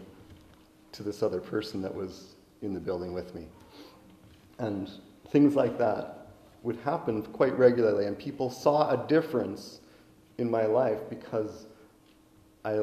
to 0.94 1.04
this 1.04 1.22
other 1.22 1.40
person 1.40 1.84
that 1.84 1.94
was 1.94 2.34
in 2.64 2.74
the 2.74 2.80
building 2.80 3.14
with 3.14 3.36
me. 3.36 3.46
And 4.58 4.90
things 5.30 5.56
like 5.56 5.78
that 5.78 6.23
would 6.64 6.78
happen 6.78 7.22
quite 7.22 7.58
regularly, 7.58 8.06
and 8.06 8.18
people 8.18 8.50
saw 8.50 8.90
a 8.90 9.08
difference 9.08 9.82
in 10.38 10.50
my 10.50 10.66
life 10.66 11.00
because 11.10 11.68
I 12.66 12.80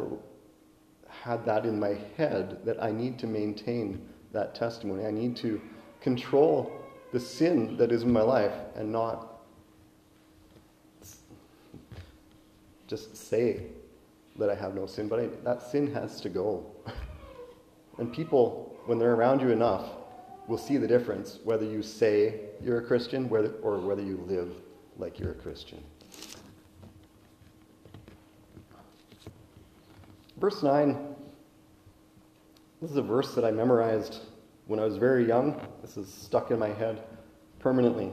had 1.09 1.45
that 1.47 1.67
in 1.67 1.81
my 1.81 1.99
head 2.17 2.65
that 2.65 2.83
I 2.83 2.93
need 2.93 3.19
to 3.21 3.27
maintain 3.27 4.07
that 4.33 4.55
testimony. 4.55 5.07
I 5.07 5.11
need 5.11 5.37
to 5.39 5.61
control 6.01 6.73
the 7.13 7.19
sin 7.19 7.77
that 7.79 7.91
is 7.91 8.03
in 8.03 8.13
my 8.13 8.23
life 8.23 8.53
and 8.77 8.93
not 8.93 9.41
just 12.87 13.17
say 13.17 13.63
that 14.37 14.51
I 14.51 14.55
have 14.55 14.75
no 14.75 14.87
sin, 14.87 15.09
but 15.09 15.21
I, 15.21 15.27
that 15.45 15.63
sin 15.63 15.93
has 15.95 16.21
to 16.23 16.29
go. 16.29 16.67
and 17.99 18.13
people, 18.13 18.77
when 18.87 18.99
they're 18.99 19.15
around 19.15 19.41
you 19.41 19.51
enough, 19.51 19.91
will 20.51 20.59
see 20.59 20.77
the 20.77 20.89
difference 20.89 21.39
whether 21.45 21.65
you 21.65 21.81
say 21.81 22.41
you're 22.61 22.79
a 22.79 22.85
Christian 22.85 23.29
whether, 23.29 23.53
or 23.63 23.79
whether 23.79 24.03
you 24.03 24.17
live 24.27 24.53
like 24.99 25.21
you're 25.21 25.31
a 25.31 25.35
Christian. 25.35 25.81
Verse 30.39 30.61
9, 30.65 31.15
this 32.83 32.91
is 32.91 32.97
a 32.97 33.03
verse 33.03 33.33
that 33.37 33.45
I 33.45 33.53
memorized 33.53 34.23
when 34.67 34.81
I 34.81 34.85
was 34.85 34.97
very 34.97 35.25
young. 35.25 35.61
This 35.83 35.97
is 35.97 36.13
stuck 36.13 36.51
in 36.51 36.59
my 36.59 36.71
head 36.71 37.05
permanently. 37.61 38.11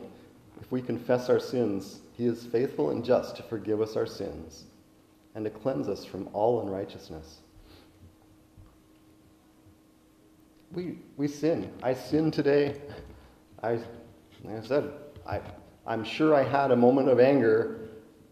If 0.62 0.72
we 0.72 0.84
confess 0.84 1.30
our 1.30 1.40
sins, 1.40 2.02
he 2.14 2.28
is 2.28 2.46
faithful 2.46 2.92
and 2.92 3.04
just 3.04 3.36
to 3.38 3.44
forgive 3.44 3.82
us 3.82 3.96
our 3.96 4.06
sins 4.06 4.66
and 5.34 5.44
to 5.44 5.50
cleanse 5.50 5.88
us 5.88 6.06
from 6.06 6.30
all 6.34 6.62
unrighteousness. 6.62 7.40
We, 10.72 11.00
we 11.16 11.28
sin. 11.28 11.72
I 11.82 11.94
sin 11.94 12.32
today. 12.32 12.80
I, 13.64 13.74
like 14.44 14.64
I 14.64 14.66
said, 14.66 14.92
I, 15.26 15.42
I'm 15.86 16.04
sure 16.04 16.36
I 16.36 16.44
had 16.44 16.72
a 16.72 16.76
moment 16.76 17.10
of 17.10 17.20
anger. 17.20 17.90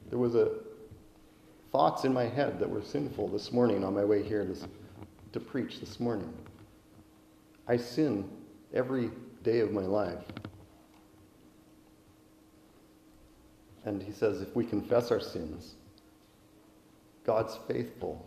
There 0.10 0.20
was 0.20 0.36
a 0.36 0.52
thoughts 1.72 2.06
in 2.06 2.14
my 2.14 2.26
head 2.26 2.60
that 2.60 2.70
were 2.70 2.82
sinful 2.82 3.28
this 3.28 3.52
morning 3.52 3.84
on 3.84 3.94
my 3.94 4.04
way 4.06 4.24
here 4.24 4.46
this, 4.46 4.66
to 5.34 5.40
preach 5.40 5.80
this 5.80 6.00
morning. 6.00 6.34
I 7.68 7.78
sin 7.78 8.30
every 8.74 9.12
day 9.44 9.60
of 9.60 9.72
my 9.72 9.82
life. 9.82 10.24
And 13.84 14.02
he 14.02 14.12
says, 14.12 14.42
if 14.42 14.56
we 14.56 14.66
confess 14.66 15.12
our 15.12 15.20
sins, 15.20 15.76
God's 17.26 17.58
faithful. 17.68 18.26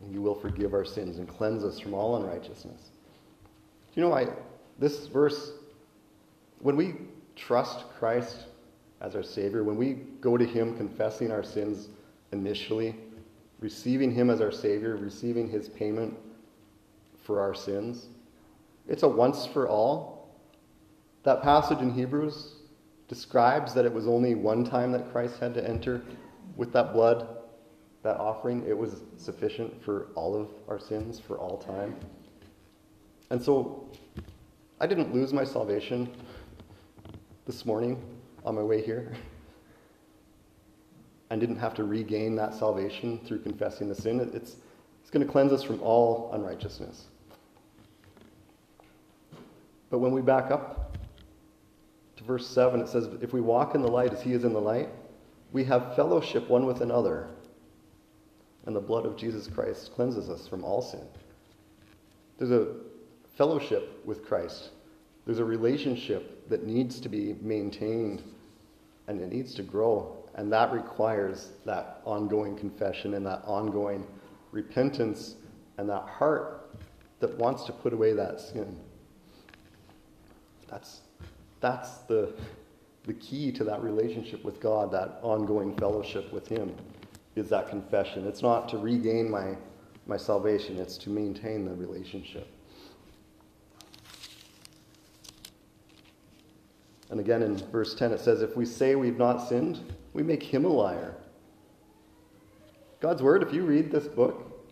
And 0.00 0.12
you 0.12 0.22
will 0.22 0.34
forgive 0.34 0.72
our 0.72 0.84
sins 0.84 1.18
and 1.18 1.28
cleanse 1.28 1.64
us 1.64 1.80
from 1.80 1.94
all 1.94 2.16
unrighteousness. 2.16 2.90
You 3.96 4.02
know, 4.02 4.12
I, 4.12 4.28
this 4.78 5.06
verse, 5.06 5.52
when 6.60 6.76
we 6.76 6.94
trust 7.34 7.86
Christ 7.98 8.44
as 9.00 9.16
our 9.16 9.22
Savior, 9.22 9.64
when 9.64 9.76
we 9.76 9.94
go 10.20 10.36
to 10.36 10.44
Him 10.44 10.76
confessing 10.76 11.32
our 11.32 11.42
sins 11.42 11.88
initially, 12.30 12.94
receiving 13.58 14.12
Him 14.12 14.28
as 14.28 14.42
our 14.42 14.52
Savior, 14.52 14.96
receiving 14.96 15.48
His 15.48 15.70
payment 15.70 16.14
for 17.24 17.40
our 17.40 17.54
sins. 17.54 18.08
It's 18.86 19.02
a 19.02 19.08
once 19.08 19.46
for 19.46 19.66
all. 19.66 20.36
That 21.22 21.42
passage 21.42 21.78
in 21.78 21.92
Hebrews 21.92 22.52
describes 23.08 23.72
that 23.74 23.86
it 23.86 23.92
was 23.92 24.06
only 24.06 24.34
one 24.34 24.62
time 24.64 24.92
that 24.92 25.10
Christ 25.10 25.40
had 25.40 25.54
to 25.54 25.66
enter 25.66 26.02
with 26.54 26.72
that 26.74 26.92
blood, 26.92 27.26
that 28.02 28.18
offering. 28.18 28.64
It 28.68 28.76
was 28.76 29.02
sufficient 29.16 29.82
for 29.82 30.08
all 30.14 30.38
of 30.38 30.50
our 30.68 30.78
sins 30.78 31.18
for 31.18 31.38
all 31.38 31.56
time. 31.56 31.96
And 33.30 33.42
so 33.42 33.88
I 34.80 34.86
didn't 34.86 35.14
lose 35.14 35.32
my 35.32 35.44
salvation 35.44 36.10
this 37.46 37.66
morning 37.66 38.02
on 38.44 38.54
my 38.54 38.62
way 38.62 38.84
here. 38.84 39.12
I 41.30 41.36
didn't 41.36 41.56
have 41.56 41.74
to 41.74 41.84
regain 41.84 42.36
that 42.36 42.54
salvation 42.54 43.20
through 43.26 43.40
confessing 43.40 43.88
the 43.88 43.94
sin. 43.94 44.20
It's, 44.32 44.56
it's 45.00 45.10
going 45.10 45.26
to 45.26 45.30
cleanse 45.30 45.52
us 45.52 45.62
from 45.62 45.82
all 45.82 46.30
unrighteousness. 46.32 47.06
But 49.90 49.98
when 49.98 50.12
we 50.12 50.20
back 50.20 50.50
up 50.50 50.96
to 52.16 52.24
verse 52.24 52.46
7, 52.46 52.80
it 52.80 52.88
says, 52.88 53.08
If 53.20 53.32
we 53.32 53.40
walk 53.40 53.74
in 53.74 53.82
the 53.82 53.90
light 53.90 54.12
as 54.12 54.22
he 54.22 54.32
is 54.32 54.44
in 54.44 54.52
the 54.52 54.60
light, 54.60 54.88
we 55.52 55.64
have 55.64 55.96
fellowship 55.96 56.48
one 56.48 56.66
with 56.66 56.80
another, 56.80 57.28
and 58.66 58.74
the 58.74 58.80
blood 58.80 59.06
of 59.06 59.16
Jesus 59.16 59.46
Christ 59.46 59.92
cleanses 59.94 60.28
us 60.28 60.46
from 60.46 60.64
all 60.64 60.82
sin. 60.82 61.06
There's 62.38 62.50
a 62.50 62.68
fellowship 63.36 64.02
with 64.04 64.24
Christ, 64.24 64.70
there's 65.24 65.38
a 65.38 65.44
relationship 65.44 66.48
that 66.48 66.64
needs 66.64 67.00
to 67.00 67.08
be 67.08 67.36
maintained 67.40 68.22
and 69.08 69.20
it 69.20 69.32
needs 69.32 69.54
to 69.54 69.62
grow. 69.62 70.16
And 70.34 70.52
that 70.52 70.72
requires 70.72 71.52
that 71.64 72.00
ongoing 72.04 72.56
confession 72.56 73.14
and 73.14 73.24
that 73.26 73.42
ongoing 73.44 74.06
repentance 74.52 75.36
and 75.78 75.88
that 75.88 76.02
heart 76.02 76.70
that 77.20 77.36
wants 77.38 77.64
to 77.64 77.72
put 77.72 77.92
away 77.92 78.12
that 78.12 78.40
sin. 78.40 78.78
That's, 80.68 81.00
that's 81.60 81.98
the, 81.98 82.34
the 83.04 83.14
key 83.14 83.52
to 83.52 83.64
that 83.64 83.82
relationship 83.82 84.44
with 84.44 84.60
God, 84.60 84.90
that 84.92 85.18
ongoing 85.22 85.76
fellowship 85.76 86.32
with 86.32 86.48
Him, 86.48 86.74
is 87.34 87.48
that 87.50 87.68
confession. 87.68 88.26
It's 88.26 88.42
not 88.42 88.68
to 88.70 88.78
regain 88.78 89.30
my, 89.30 89.56
my 90.06 90.16
salvation, 90.16 90.78
it's 90.78 90.96
to 90.98 91.10
maintain 91.10 91.64
the 91.64 91.74
relationship. 91.74 92.48
And 97.16 97.24
again 97.24 97.42
in 97.42 97.56
verse 97.56 97.94
10, 97.94 98.12
it 98.12 98.20
says, 98.20 98.42
If 98.42 98.58
we 98.58 98.66
say 98.66 98.94
we've 98.94 99.16
not 99.16 99.48
sinned, 99.48 99.80
we 100.12 100.22
make 100.22 100.42
him 100.42 100.66
a 100.66 100.68
liar. 100.68 101.14
God's 103.00 103.22
word, 103.22 103.42
if 103.42 103.54
you 103.54 103.62
read 103.64 103.90
this 103.90 104.06
book, 104.06 104.68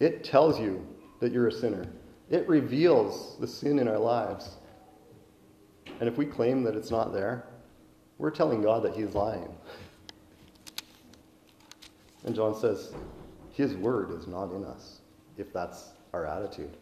it 0.00 0.24
tells 0.24 0.58
you 0.58 0.84
that 1.20 1.30
you're 1.30 1.46
a 1.46 1.52
sinner. 1.52 1.86
It 2.28 2.48
reveals 2.48 3.36
the 3.38 3.46
sin 3.46 3.78
in 3.78 3.86
our 3.86 4.00
lives. 4.00 4.56
And 6.00 6.08
if 6.08 6.18
we 6.18 6.26
claim 6.26 6.64
that 6.64 6.74
it's 6.74 6.90
not 6.90 7.12
there, 7.12 7.46
we're 8.18 8.32
telling 8.32 8.62
God 8.62 8.82
that 8.82 8.96
He's 8.96 9.14
lying. 9.14 9.54
And 12.24 12.34
John 12.34 12.52
says, 12.56 12.94
His 13.52 13.76
word 13.76 14.10
is 14.10 14.26
not 14.26 14.50
in 14.50 14.64
us, 14.64 15.02
if 15.38 15.52
that's 15.52 15.90
our 16.12 16.26
attitude. 16.26 16.76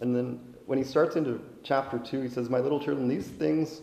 And 0.00 0.16
then 0.16 0.40
when 0.66 0.78
he 0.78 0.84
starts 0.84 1.16
into 1.16 1.40
chapter 1.68 1.98
2, 1.98 2.22
he 2.22 2.28
says, 2.30 2.48
My 2.48 2.60
little 2.60 2.80
children, 2.80 3.06
these 3.08 3.26
things. 3.26 3.82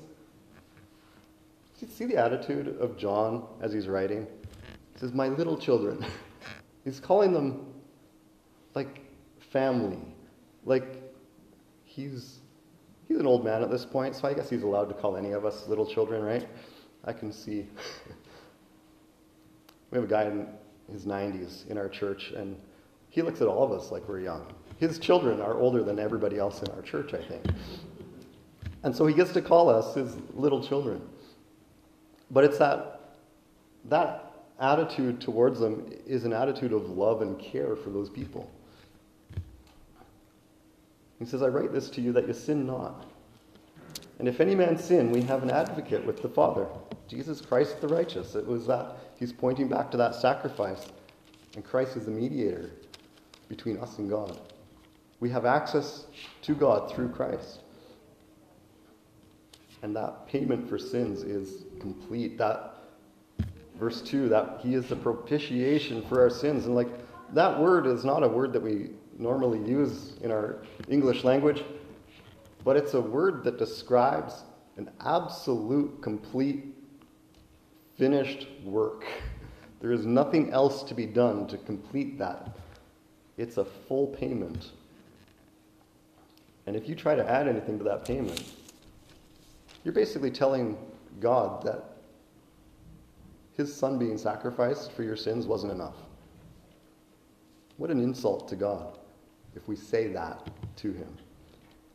See 1.87 2.05
the 2.05 2.17
attitude 2.17 2.79
of 2.79 2.97
John 2.97 3.45
as 3.61 3.71
he's 3.71 3.87
writing? 3.87 4.25
He 4.93 4.99
says, 4.99 5.13
My 5.13 5.27
little 5.27 5.55
children. 5.55 6.03
he's 6.83 6.99
calling 6.99 7.31
them 7.31 7.67
like 8.73 9.01
family. 9.51 9.99
Like 10.65 11.03
he's 11.83 12.39
he's 13.07 13.19
an 13.19 13.27
old 13.27 13.45
man 13.45 13.61
at 13.61 13.69
this 13.69 13.85
point, 13.85 14.15
so 14.15 14.27
I 14.27 14.33
guess 14.33 14.49
he's 14.49 14.63
allowed 14.63 14.89
to 14.89 14.95
call 14.95 15.15
any 15.15 15.31
of 15.33 15.45
us 15.45 15.67
little 15.67 15.85
children, 15.85 16.23
right? 16.23 16.47
I 17.03 17.13
can 17.13 17.31
see. 17.31 17.67
we 19.91 19.95
have 19.95 20.05
a 20.05 20.07
guy 20.07 20.23
in 20.23 20.47
his 20.91 21.05
90s 21.05 21.69
in 21.69 21.77
our 21.77 21.87
church, 21.87 22.31
and 22.35 22.59
he 23.09 23.21
looks 23.21 23.41
at 23.41 23.47
all 23.47 23.63
of 23.63 23.71
us 23.71 23.91
like 23.91 24.07
we're 24.09 24.21
young. 24.21 24.51
His 24.79 24.99
children 24.99 25.41
are 25.41 25.55
older 25.55 25.83
than 25.83 25.99
everybody 25.99 26.37
else 26.37 26.61
in 26.61 26.69
our 26.71 26.81
church, 26.81 27.13
I 27.13 27.21
think. 27.21 27.43
And 28.83 28.95
so 28.95 29.07
he 29.07 29.13
gets 29.13 29.31
to 29.33 29.41
call 29.41 29.69
us 29.69 29.95
his 29.95 30.15
little 30.33 30.61
children. 30.63 31.01
But 32.29 32.43
it's 32.43 32.57
that, 32.57 33.01
that 33.85 34.33
attitude 34.59 35.21
towards 35.21 35.59
them 35.59 35.91
is 36.05 36.23
an 36.23 36.33
attitude 36.33 36.73
of 36.73 36.89
love 36.89 37.21
and 37.21 37.39
care 37.39 37.75
for 37.75 37.89
those 37.89 38.09
people. 38.09 38.49
He 41.19 41.25
says, 41.25 41.41
I 41.41 41.47
write 41.47 41.71
this 41.71 41.89
to 41.91 42.01
you 42.01 42.11
that 42.13 42.27
you 42.27 42.33
sin 42.33 42.65
not. 42.65 43.05
And 44.19 44.27
if 44.27 44.39
any 44.39 44.55
man 44.55 44.77
sin, 44.77 45.11
we 45.11 45.21
have 45.23 45.43
an 45.43 45.49
advocate 45.49 46.05
with 46.05 46.21
the 46.21 46.29
Father, 46.29 46.67
Jesus 47.07 47.41
Christ 47.41 47.81
the 47.81 47.87
righteous. 47.87 48.35
It 48.35 48.45
was 48.45 48.67
that 48.67 48.97
he's 49.17 49.33
pointing 49.33 49.67
back 49.67 49.91
to 49.91 49.97
that 49.97 50.15
sacrifice. 50.15 50.87
And 51.55 51.63
Christ 51.63 51.95
is 51.95 52.05
the 52.05 52.11
mediator 52.11 52.69
between 53.47 53.77
us 53.77 53.97
and 53.97 54.09
God. 54.09 54.39
We 55.19 55.29
have 55.29 55.45
access 55.45 56.05
to 56.43 56.55
God 56.55 56.91
through 56.93 57.09
Christ. 57.09 57.61
And 59.81 59.95
that 59.95 60.27
payment 60.27 60.67
for 60.67 60.77
sins 60.77 61.23
is 61.23 61.65
complete. 61.79 62.37
That 62.37 62.75
verse 63.79 64.01
2, 64.01 64.29
that 64.29 64.59
he 64.61 64.73
is 64.73 64.87
the 64.87 64.95
propitiation 64.95 66.01
for 66.03 66.21
our 66.21 66.29
sins. 66.29 66.65
And 66.65 66.75
like 66.75 66.89
that 67.33 67.59
word 67.59 67.85
is 67.85 68.03
not 68.03 68.23
a 68.23 68.27
word 68.27 68.53
that 68.53 68.61
we 68.61 68.91
normally 69.17 69.59
use 69.59 70.13
in 70.21 70.31
our 70.31 70.63
English 70.89 71.23
language, 71.23 71.63
but 72.63 72.75
it's 72.75 72.93
a 72.93 73.01
word 73.01 73.43
that 73.43 73.57
describes 73.57 74.43
an 74.77 74.89
absolute, 75.01 76.01
complete, 76.01 76.75
finished 77.97 78.47
work. 78.63 79.05
There 79.79 79.91
is 79.91 80.05
nothing 80.05 80.51
else 80.51 80.83
to 80.83 80.93
be 80.93 81.05
done 81.05 81.47
to 81.47 81.57
complete 81.57 82.17
that. 82.19 82.57
It's 83.37 83.57
a 83.57 83.65
full 83.65 84.07
payment 84.07 84.71
and 86.67 86.75
if 86.75 86.89
you 86.89 86.95
try 86.95 87.15
to 87.15 87.29
add 87.29 87.47
anything 87.47 87.77
to 87.77 87.83
that 87.83 88.05
payment, 88.05 88.43
you're 89.83 89.93
basically 89.93 90.31
telling 90.31 90.77
God 91.19 91.63
that 91.63 91.83
his 93.55 93.73
son 93.73 93.97
being 93.97 94.17
sacrificed 94.17 94.91
for 94.91 95.03
your 95.03 95.15
sins 95.15 95.45
wasn't 95.45 95.71
enough. 95.71 95.95
What 97.77 97.91
an 97.91 97.99
insult 97.99 98.47
to 98.49 98.55
God 98.55 98.97
if 99.55 99.67
we 99.67 99.75
say 99.75 100.07
that 100.07 100.49
to 100.77 100.91
him. 100.91 101.17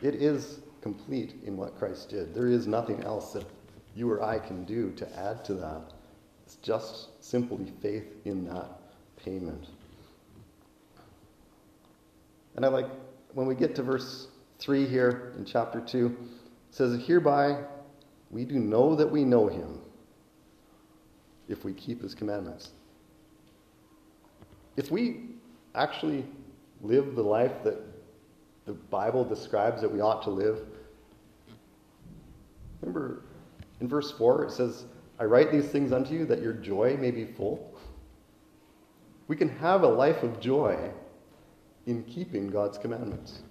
It 0.03 0.15
is 0.15 0.61
complete 0.81 1.35
in 1.45 1.57
what 1.57 1.79
Christ 1.79 2.09
did. 2.09 2.35
There 2.35 2.47
is 2.47 2.67
nothing 2.67 3.03
else 3.03 3.33
that 3.33 3.45
you 3.95 4.11
or 4.11 4.23
I 4.23 4.39
can 4.39 4.65
do 4.65 4.93
to 4.93 5.19
add 5.19 5.45
to 5.47 5.55
that. 5.55 5.93
It's 6.47 6.57
just 6.57 7.23
simply 7.23 7.73
faith 7.83 8.07
in 8.25 8.47
that 8.47 8.81
payment. 9.17 9.67
And 12.57 12.65
I 12.65 12.69
like 12.69 12.87
when 13.35 13.47
we 13.47 13.55
get 13.55 13.75
to 13.77 13.83
verse 13.83 14.29
3 14.61 14.87
here 14.87 15.33
in 15.39 15.45
chapter 15.45 15.81
2 15.81 16.17
says, 16.71 17.03
Hereby 17.07 17.65
we 18.31 18.45
do 18.45 18.59
know 18.59 18.95
that 18.95 19.11
we 19.11 19.25
know 19.25 19.49
him 19.49 19.81
if 21.49 21.65
we 21.65 21.73
keep 21.73 22.03
his 22.03 22.15
commandments. 22.15 22.71
If 24.77 24.91
we 24.91 25.31
actually 25.75 26.25
live 26.83 27.17
the 27.17 27.23
life 27.23 27.65
that 27.65 27.79
the 28.67 28.73
Bible 28.73 29.25
describes 29.25 29.81
that 29.81 29.91
we 29.91 30.01
ought 30.01 30.23
to 30.23 30.31
live, 30.31 30.61
remember 32.83 33.23
in 33.81 33.89
verse 33.89 34.13
4 34.13 34.45
it 34.45 34.53
says, 34.53 34.85
I 35.19 35.25
write 35.25 35.51
these 35.51 35.67
things 35.67 35.93
unto 35.93 36.15
you 36.15 36.25
that 36.27 36.43
your 36.43 36.53
joy 36.53 36.97
may 36.99 37.11
be 37.11 37.25
full. 37.25 37.75
We 39.27 39.37
can 39.37 39.49
have 39.49 39.83
a 39.83 39.89
life 39.89 40.23
of 40.23 40.39
joy 40.41 40.91
in 41.87 42.05
keeping 42.05 42.49
God's 42.49 42.79
commandments. 42.79 43.43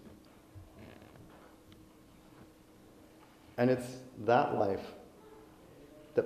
And 3.60 3.70
it's 3.70 3.98
that 4.26 4.56
life 4.56 4.80
that 6.16 6.26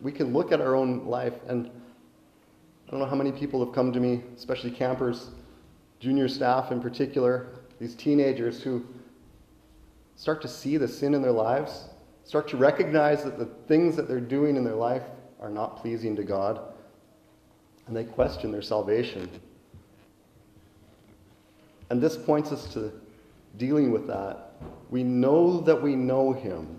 we 0.00 0.12
can 0.12 0.32
look 0.32 0.52
at 0.52 0.60
our 0.60 0.76
own 0.76 1.04
life. 1.04 1.34
And 1.48 1.68
I 2.86 2.90
don't 2.92 3.00
know 3.00 3.06
how 3.06 3.16
many 3.16 3.32
people 3.32 3.62
have 3.64 3.74
come 3.74 3.92
to 3.92 3.98
me, 3.98 4.22
especially 4.36 4.70
campers, 4.70 5.30
junior 5.98 6.28
staff 6.28 6.70
in 6.70 6.80
particular, 6.80 7.48
these 7.80 7.96
teenagers 7.96 8.62
who 8.62 8.86
start 10.14 10.40
to 10.42 10.48
see 10.48 10.76
the 10.76 10.86
sin 10.86 11.12
in 11.12 11.22
their 11.22 11.32
lives, 11.32 11.88
start 12.22 12.46
to 12.50 12.56
recognize 12.56 13.24
that 13.24 13.36
the 13.36 13.46
things 13.66 13.96
that 13.96 14.06
they're 14.06 14.20
doing 14.20 14.54
in 14.54 14.62
their 14.62 14.76
life 14.76 15.02
are 15.40 15.50
not 15.50 15.76
pleasing 15.76 16.14
to 16.14 16.22
God, 16.22 16.60
and 17.88 17.96
they 17.96 18.04
question 18.04 18.52
their 18.52 18.62
salvation. 18.62 19.28
And 21.88 22.00
this 22.00 22.16
points 22.16 22.52
us 22.52 22.72
to 22.74 22.92
dealing 23.56 23.90
with 23.90 24.06
that 24.06 24.49
we 24.90 25.02
know 25.02 25.60
that 25.60 25.80
we 25.80 25.96
know 25.96 26.32
him 26.32 26.76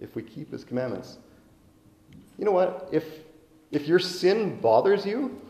if 0.00 0.14
we 0.14 0.22
keep 0.22 0.50
his 0.50 0.64
commandments. 0.64 1.18
You 2.38 2.44
know 2.44 2.52
what? 2.52 2.88
If 2.92 3.04
If 3.70 3.86
your 3.86 4.00
sin 4.00 4.60
bothers 4.60 5.06
you, 5.06 5.40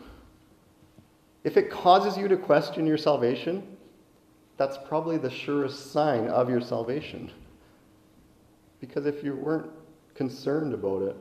if 1.43 1.57
it 1.57 1.71
causes 1.71 2.17
you 2.17 2.27
to 2.27 2.37
question 2.37 2.85
your 2.85 2.97
salvation, 2.97 3.77
that's 4.57 4.77
probably 4.87 5.17
the 5.17 5.29
surest 5.29 5.91
sign 5.91 6.27
of 6.27 6.49
your 6.49 6.61
salvation. 6.61 7.31
Because 8.79 9.07
if 9.07 9.23
you 9.23 9.35
weren't 9.35 9.71
concerned 10.13 10.73
about 10.73 11.01
it, 11.01 11.15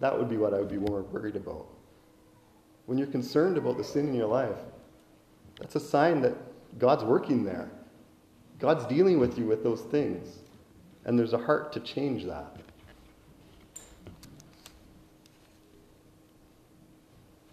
that 0.00 0.16
would 0.16 0.30
be 0.30 0.38
what 0.38 0.54
I 0.54 0.58
would 0.58 0.70
be 0.70 0.78
more 0.78 1.02
worried 1.02 1.36
about. 1.36 1.66
When 2.86 2.96
you're 2.96 3.08
concerned 3.08 3.58
about 3.58 3.76
the 3.76 3.84
sin 3.84 4.08
in 4.08 4.14
your 4.14 4.28
life, 4.28 4.56
that's 5.58 5.74
a 5.74 5.80
sign 5.80 6.22
that 6.22 6.34
God's 6.78 7.04
working 7.04 7.44
there. 7.44 7.70
God's 8.58 8.86
dealing 8.86 9.18
with 9.18 9.38
you 9.38 9.46
with 9.46 9.62
those 9.62 9.82
things. 9.82 10.38
And 11.04 11.18
there's 11.18 11.32
a 11.32 11.38
heart 11.38 11.72
to 11.72 11.80
change 11.80 12.24
that. 12.24 12.56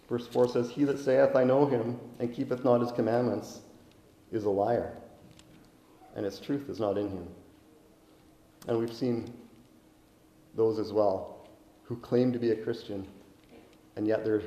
Verse 0.08 0.26
4 0.26 0.48
says, 0.48 0.70
He 0.70 0.84
that 0.84 0.98
saith, 0.98 1.34
I 1.34 1.44
know 1.44 1.66
him, 1.66 1.98
and 2.18 2.32
keepeth 2.34 2.64
not 2.64 2.80
his 2.80 2.92
commandments, 2.92 3.60
is 4.30 4.44
a 4.44 4.50
liar, 4.50 4.92
and 6.14 6.24
his 6.24 6.38
truth 6.38 6.68
is 6.68 6.78
not 6.78 6.96
in 6.98 7.08
him. 7.08 7.28
And 8.68 8.78
we've 8.78 8.92
seen 8.92 9.32
those 10.54 10.78
as 10.78 10.92
well 10.92 11.48
who 11.84 11.96
claim 11.96 12.32
to 12.32 12.38
be 12.38 12.50
a 12.50 12.56
Christian, 12.56 13.06
and 13.96 14.06
yet 14.06 14.24
their, 14.24 14.42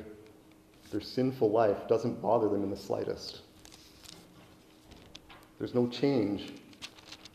their 0.90 1.00
sinful 1.00 1.50
life 1.50 1.88
doesn't 1.88 2.20
bother 2.20 2.48
them 2.48 2.62
in 2.62 2.70
the 2.70 2.76
slightest. 2.76 3.40
There's 5.60 5.74
no 5.74 5.86
change, 5.88 6.54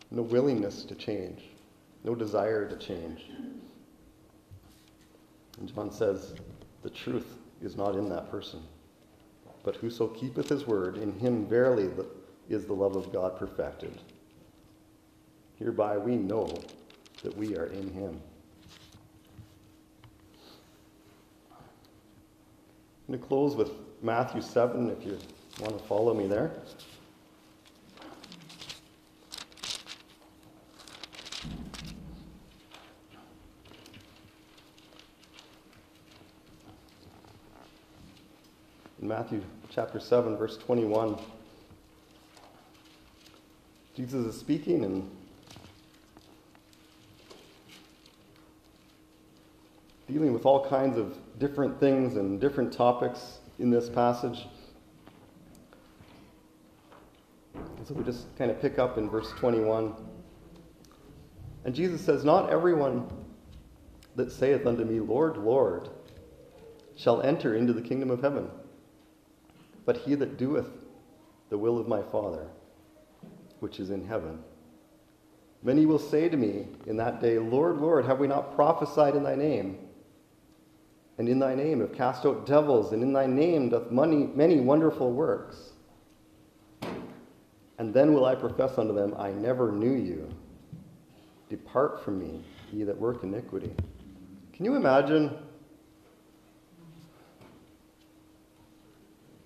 no 0.10 0.24
willingness 0.24 0.84
to 0.86 0.96
change, 0.96 1.44
no 2.04 2.16
desire 2.16 2.68
to 2.68 2.76
change. 2.76 3.30
And 5.60 5.74
John 5.74 5.92
says, 5.92 6.34
the 6.82 6.90
truth 6.90 7.38
is 7.62 7.78
not 7.78 7.96
in 7.96 8.10
that 8.10 8.32
person. 8.32 8.64
But 9.64 9.76
whoso 9.76 10.08
keepeth 10.08 10.50
his 10.50 10.66
word, 10.66 10.98
in 10.98 11.14
him 11.20 11.46
verily 11.46 11.92
is 12.50 12.66
the 12.66 12.74
love 12.74 12.96
of 12.96 13.14
God 13.14 13.38
perfected. 13.38 13.96
Hereby 15.60 16.00
we 16.00 16.16
know 16.16 16.48
that 17.22 17.38
we 17.38 17.56
are 17.56 17.68
in 17.68 17.92
him. 17.92 18.20
I'm 23.08 23.08
going 23.08 23.20
to 23.20 23.28
close 23.28 23.56
with 23.56 23.70
Matthew 24.02 24.42
7 24.42 24.90
if 24.90 25.06
you 25.06 25.20
want 25.60 25.78
to 25.78 25.84
follow 25.86 26.16
me 26.16 26.26
there. 26.26 26.54
Matthew 39.18 39.42
chapter 39.70 39.98
7, 39.98 40.36
verse 40.36 40.58
21. 40.58 41.18
Jesus 43.96 44.26
is 44.26 44.38
speaking 44.38 44.84
and 44.84 45.10
dealing 50.12 50.34
with 50.34 50.46
all 50.46 50.68
kinds 50.68 50.98
of 50.98 51.18
different 51.40 51.80
things 51.80 52.18
and 52.18 52.42
different 52.42 52.74
topics 52.74 53.38
in 53.58 53.70
this 53.70 53.88
passage. 53.88 54.48
so 57.86 57.94
we 57.94 58.04
just 58.04 58.36
kind 58.38 58.52
of 58.52 58.62
pick 58.62 58.78
up 58.80 58.98
in 58.98 59.10
verse 59.10 59.32
21. 59.38 59.94
And 61.64 61.74
Jesus 61.74 62.02
says, 62.02 62.26
Not 62.26 62.50
everyone 62.50 63.08
that 64.18 64.30
saith 64.30 64.68
unto 64.68 64.84
me, 64.84 65.00
Lord, 65.00 65.38
Lord, 65.38 65.88
shall 66.98 67.22
enter 67.22 67.56
into 67.56 67.72
the 67.72 67.82
kingdom 67.82 68.12
of 68.12 68.22
heaven 68.22 68.50
but 69.86 69.98
he 69.98 70.16
that 70.16 70.38
doeth 70.38 70.70
the 71.50 71.58
will 71.58 71.80
of 71.80 71.88
my 71.88 72.02
Father, 72.02 72.48
which 73.60 73.80
is 73.80 73.92
in 73.92 74.06
heaven. 74.06 74.40
Many 75.64 75.86
will 75.86 76.00
say 76.00 76.30
to 76.30 76.38
me 76.38 76.68
in 76.86 76.98
that 76.98 77.22
day, 77.22 77.40
Lord, 77.40 77.78
Lord, 77.78 78.06
have 78.06 78.20
we 78.20 78.28
not 78.28 78.56
prophesied 78.56 79.16
in 79.16 79.24
thy 79.24 79.36
name? 79.36 79.80
And 81.18 81.30
in 81.30 81.40
thy 81.40 81.56
name 81.56 81.80
have 81.80 81.94
cast 81.94 82.26
out 82.26 82.46
devils, 82.46 82.92
and 82.92 83.02
in 83.02 83.14
thy 83.14 83.26
name 83.26 83.70
doth 83.70 83.90
many, 83.90 84.28
many 84.28 84.60
wonderful 84.60 85.12
works. 85.12 85.72
And 87.78 87.94
then 87.94 88.14
will 88.14 88.26
I 88.26 88.36
profess 88.36 88.78
unto 88.78 88.94
them, 88.94 89.14
I 89.18 89.32
never 89.32 89.72
knew 89.72 89.94
you. 89.94 90.30
Depart 91.50 92.04
from 92.04 92.20
me, 92.20 92.44
ye 92.72 92.84
that 92.84 92.98
work 92.98 93.24
iniquity. 93.24 93.72
Can 94.54 94.66
you 94.66 94.76
imagine 94.76 95.38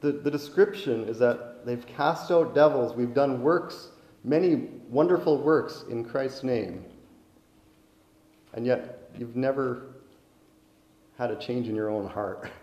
the, 0.01 0.11
the 0.11 0.31
description 0.31 1.05
is 1.05 1.19
that 1.19 1.65
they've 1.65 1.85
cast 1.85 2.31
out 2.31 2.55
devils. 2.55 2.95
We've 2.95 3.13
done 3.13 3.41
works, 3.41 3.89
many 4.23 4.69
wonderful 4.89 5.37
works 5.37 5.83
in 5.89 6.05
Christ's 6.05 6.43
name. 6.43 6.85
And 8.53 8.65
yet, 8.65 9.11
you've 9.17 9.35
never 9.35 9.95
had 11.17 11.31
a 11.31 11.35
change 11.35 11.67
in 11.67 11.75
your 11.75 11.89
own 11.89 12.07
heart. 12.07 12.49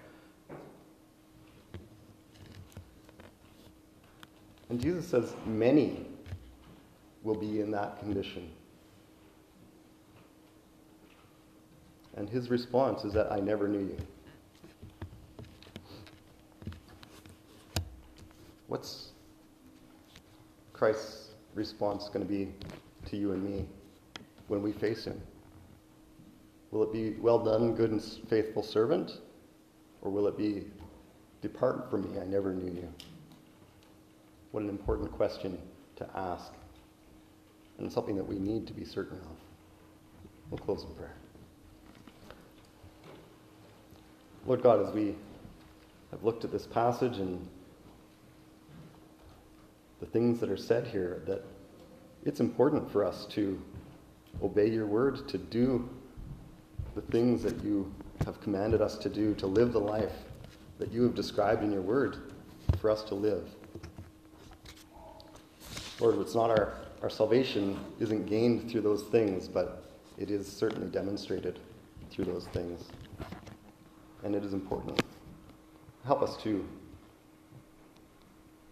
And 4.68 4.80
Jesus 4.80 5.06
says, 5.06 5.32
many 5.46 6.06
will 7.22 7.36
be 7.36 7.60
in 7.60 7.70
that 7.70 8.00
condition. 8.00 8.50
And 12.16 12.28
his 12.28 12.50
response 12.50 13.04
is 13.04 13.12
that 13.12 13.30
I 13.30 13.38
never 13.38 13.68
knew 13.68 13.78
you. 13.78 13.96
What's 18.68 19.10
Christ's 20.72 21.30
response 21.54 22.08
going 22.08 22.26
to 22.26 22.30
be 22.30 22.52
to 23.06 23.16
you 23.16 23.32
and 23.32 23.42
me 23.42 23.66
when 24.48 24.62
we 24.62 24.72
face 24.72 25.04
him? 25.04 25.20
Will 26.70 26.82
it 26.82 26.92
be, 26.92 27.10
well 27.20 27.38
done, 27.38 27.74
good 27.74 27.92
and 27.92 28.02
faithful 28.02 28.62
servant? 28.62 29.18
Or 30.02 30.10
will 30.10 30.26
it 30.26 30.36
be, 30.36 30.66
depart 31.42 31.90
from 31.90 32.02
me, 32.02 32.20
I 32.20 32.24
never 32.24 32.52
knew 32.52 32.72
you? 32.72 32.92
What 34.50 34.62
an 34.62 34.68
important 34.68 35.12
question 35.12 35.58
to 35.96 36.08
ask, 36.14 36.52
and 37.78 37.90
something 37.90 38.16
that 38.16 38.26
we 38.26 38.38
need 38.38 38.66
to 38.66 38.72
be 38.72 38.84
certain 38.84 39.18
of. 39.18 39.36
We'll 40.50 40.58
close 40.58 40.84
in 40.84 40.94
prayer. 40.94 41.14
Lord 44.46 44.62
God, 44.62 44.86
as 44.86 44.92
we 44.92 45.16
have 46.10 46.22
looked 46.22 46.44
at 46.44 46.52
this 46.52 46.66
passage 46.66 47.18
and 47.18 47.48
the 50.00 50.06
things 50.06 50.40
that 50.40 50.50
are 50.50 50.56
said 50.56 50.86
here 50.86 51.22
that 51.26 51.44
it's 52.24 52.40
important 52.40 52.90
for 52.90 53.04
us 53.04 53.26
to 53.26 53.60
obey 54.42 54.68
your 54.68 54.86
word, 54.86 55.28
to 55.28 55.38
do 55.38 55.88
the 56.94 57.00
things 57.02 57.42
that 57.42 57.62
you 57.62 57.92
have 58.24 58.40
commanded 58.40 58.80
us 58.80 58.96
to 58.98 59.08
do, 59.08 59.34
to 59.34 59.46
live 59.46 59.72
the 59.72 59.80
life 59.80 60.24
that 60.78 60.92
you 60.92 61.02
have 61.02 61.14
described 61.14 61.62
in 61.62 61.72
your 61.72 61.82
word 61.82 62.32
for 62.80 62.90
us 62.90 63.02
to 63.04 63.14
live. 63.14 63.48
Lord, 66.00 66.18
it's 66.18 66.34
not 66.34 66.50
our, 66.50 66.74
our 67.02 67.08
salvation 67.08 67.78
isn't 68.00 68.26
gained 68.26 68.70
through 68.70 68.82
those 68.82 69.04
things, 69.04 69.48
but 69.48 69.84
it 70.18 70.30
is 70.30 70.50
certainly 70.50 70.88
demonstrated 70.88 71.58
through 72.10 72.26
those 72.26 72.46
things. 72.48 72.84
And 74.24 74.34
it 74.34 74.44
is 74.44 74.52
important. 74.52 75.00
Help 76.04 76.22
us 76.22 76.36
to 76.38 76.66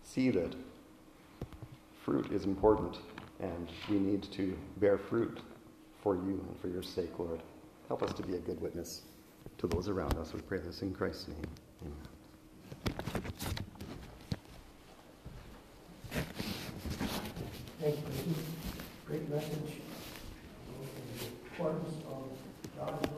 see 0.03 0.31
that 0.31 0.55
fruit 2.05 2.31
is 2.31 2.45
important, 2.45 2.99
and 3.41 3.69
we 3.89 3.99
need 3.99 4.23
to 4.33 4.57
bear 4.77 4.99
fruit 4.99 5.41
for 6.03 6.15
you 6.17 6.45
and 6.49 6.61
for 6.61 6.69
your 6.69 6.83
sake, 6.83 7.19
Lord. 7.19 7.43
Help 7.89 8.03
us 8.03 8.13
to 8.15 8.23
be 8.23 8.35
a 8.35 8.39
good 8.39 8.61
witness 8.61 9.03
to 9.59 9.67
those 9.67 9.89
around 9.89 10.17
us. 10.19 10.35
We 10.35 10.41
pray 10.43 10.59
this 10.59 10.83
in 10.83 10.93
Christ's 10.93 11.29
name. 11.29 11.47
Amen. 11.83 11.97
Thank 17.81 17.97
you. 17.97 18.35
Great 19.07 19.29
message. 19.31 19.81
The 21.19 21.27
importance 21.51 21.95
of 22.09 22.29
God's 22.79 23.14